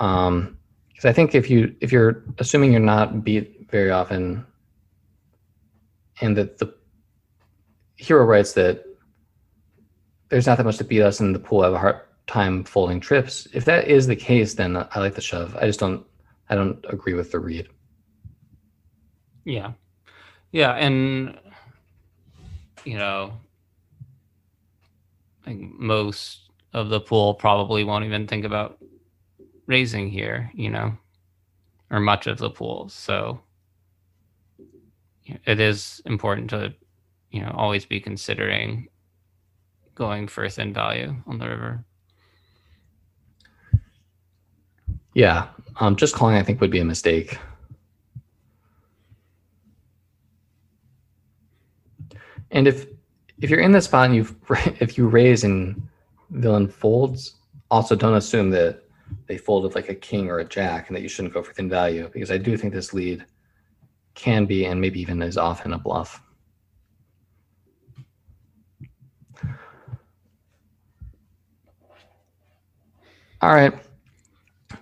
um 0.00 0.58
because 0.88 1.04
I 1.04 1.12
think 1.12 1.36
if 1.36 1.48
you 1.48 1.72
if 1.80 1.92
you're 1.92 2.24
assuming 2.38 2.72
you're 2.72 2.80
not 2.80 3.22
beat 3.22 3.70
very 3.70 3.92
often 3.92 4.44
and 6.20 6.36
that 6.36 6.58
the 6.58 6.74
hero 7.94 8.24
writes 8.24 8.54
that 8.54 8.84
there's 10.30 10.48
not 10.48 10.58
that 10.58 10.64
much 10.64 10.78
to 10.78 10.84
beat 10.84 11.02
us 11.02 11.20
in 11.20 11.32
the 11.32 11.38
pool. 11.38 11.60
I 11.60 11.66
have 11.66 11.74
a 11.74 11.78
hard 11.78 12.00
time 12.26 12.64
folding 12.64 12.98
trips. 12.98 13.46
If 13.52 13.64
that 13.66 13.86
is 13.86 14.08
the 14.08 14.16
case, 14.16 14.54
then 14.54 14.76
I 14.76 14.98
like 14.98 15.14
the 15.14 15.20
shove. 15.20 15.54
I 15.54 15.66
just 15.66 15.78
don't. 15.78 16.04
I 16.48 16.56
don't 16.56 16.84
agree 16.88 17.14
with 17.14 17.30
the 17.30 17.38
read. 17.38 17.68
Yeah, 19.44 19.74
yeah, 20.52 20.72
and 20.72 21.38
you 22.84 22.98
know, 22.98 23.32
I 25.42 25.50
think 25.50 25.78
most 25.78 26.50
of 26.72 26.88
the 26.88 27.00
pool 27.00 27.34
probably 27.34 27.84
won't 27.84 28.04
even 28.04 28.26
think 28.26 28.44
about 28.44 28.78
raising 29.66 30.10
here. 30.10 30.50
You 30.54 30.70
know, 30.70 30.96
or 31.90 32.00
much 32.00 32.26
of 32.26 32.38
the 32.38 32.50
pool. 32.50 32.88
So 32.88 33.40
it 35.44 35.60
is 35.60 36.00
important 36.06 36.50
to 36.50 36.74
you 37.30 37.40
know 37.40 37.52
always 37.56 37.84
be 37.84 38.00
considering 38.00 38.88
going 39.94 40.28
for 40.28 40.48
thin 40.48 40.72
value 40.72 41.14
on 41.26 41.38
the 41.38 41.48
river. 41.48 41.84
Yeah, 45.14 45.48
um, 45.80 45.96
just 45.96 46.14
calling 46.14 46.36
I 46.36 46.42
think 46.42 46.60
would 46.60 46.70
be 46.70 46.78
a 46.78 46.84
mistake. 46.84 47.38
And 52.50 52.66
if 52.66 52.86
if 53.40 53.50
you're 53.50 53.60
in 53.60 53.72
the 53.72 53.80
spot 53.80 54.06
and 54.06 54.16
you 54.16 54.26
if 54.80 54.96
you 54.96 55.08
raise 55.08 55.44
and 55.44 55.88
villain 56.30 56.68
folds, 56.68 57.36
also 57.70 57.94
don't 57.94 58.14
assume 58.14 58.50
that 58.50 58.82
they 59.26 59.38
folded 59.38 59.74
like 59.74 59.88
a 59.88 59.94
king 59.94 60.28
or 60.28 60.40
a 60.40 60.44
jack 60.44 60.88
and 60.88 60.96
that 60.96 61.02
you 61.02 61.08
shouldn't 61.08 61.34
go 61.34 61.42
for 61.42 61.52
thin 61.52 61.68
value 61.68 62.08
because 62.12 62.30
I 62.30 62.38
do 62.38 62.56
think 62.56 62.72
this 62.72 62.92
lead 62.92 63.24
can 64.14 64.46
be 64.46 64.66
and 64.66 64.80
maybe 64.80 65.00
even 65.00 65.22
is 65.22 65.36
often 65.36 65.72
a 65.72 65.78
bluff. 65.78 66.22
All 73.42 73.54
right. 73.54 73.72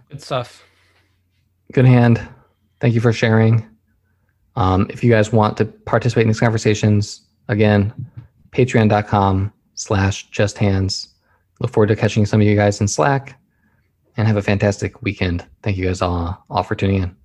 Good 0.09 0.23
stuff. 0.23 0.62
Good 1.73 1.87
hand. 1.87 2.27
Thank 2.81 2.95
you 2.95 3.01
for 3.01 3.12
sharing. 3.12 3.69
Um, 4.57 4.87
if 4.91 5.03
you 5.03 5.11
guys 5.11 5.33
want 5.33 5.57
to 5.57 5.65
participate 5.65 6.23
in 6.23 6.29
these 6.29 6.41
conversations, 6.41 7.24
again, 7.49 7.92
patreon.com 8.53 9.53
slash 9.74 10.30
just 10.30 10.59
hands. 10.59 11.09
Look 11.61 11.70
forward 11.72 11.88
to 11.88 11.97
catching 11.97 12.26
some 12.26 12.40
of 12.40 12.47
you 12.47 12.57
guys 12.57 12.80
in 12.80 12.88
Slack 12.88 13.38
and 14.16 14.26
have 14.26 14.36
a 14.36 14.42
fantastic 14.42 15.03
weekend. 15.03 15.47
Thank 15.62 15.76
you 15.76 15.86
guys 15.86 16.03
all, 16.03 16.45
all 16.51 16.62
for 16.62 16.74
tuning 16.74 17.03
in. 17.03 17.16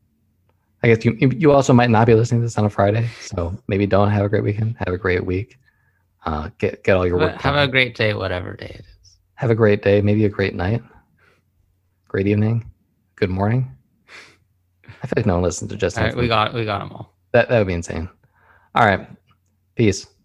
I 0.82 0.88
guess 0.88 1.04
you 1.04 1.14
you 1.20 1.52
also 1.52 1.74
might 1.74 1.90
not 1.90 2.08
be 2.08 2.16
listening 2.16 2.40
to 2.40 2.46
this 2.46 2.58
on 2.58 2.64
a 2.64 2.70
Friday, 2.70 3.10
so 3.20 3.58
maybe 3.68 3.86
don't 3.86 4.10
have 4.12 4.24
a 4.24 4.30
great 4.30 4.44
weekend. 4.44 4.78
Have 4.80 4.94
a 4.94 4.98
great 4.98 5.26
week. 5.26 5.58
Uh, 6.26 6.50
get 6.58 6.84
get 6.86 6.96
all 6.96 7.06
your 7.06 7.18
work. 7.18 7.34
Have, 7.34 7.56
have 7.56 7.68
a 7.68 7.72
great 7.72 7.96
day, 7.96 8.14
whatever 8.14 8.54
day 8.54 8.78
it 8.80 8.86
is. 8.86 9.18
Have 9.36 9.50
a 9.50 9.56
great 9.56 9.82
day. 9.82 10.00
Maybe 10.00 10.24
a 10.24 10.30
great 10.30 10.56
night. 10.56 10.82
Great 12.08 12.28
evening. 12.28 12.72
Good 13.18 13.30
morning. 13.30 13.76
I 15.04 15.08
feel 15.08 15.14
like 15.18 15.26
no 15.26 15.34
one 15.34 15.44
listens 15.44 15.70
to 15.72 15.78
just. 15.78 15.98
All 15.98 16.06
right, 16.06 16.16
we 16.16 16.30
got 16.30 16.54
we 16.54 16.64
got 16.64 16.80
them 16.80 16.92
all. 16.94 17.14
That 17.34 17.50
that 17.50 17.58
would 17.58 17.68
be 17.68 17.74
insane. 17.74 18.10
All 18.74 18.86
right. 18.86 19.06
Peace. 19.80 20.19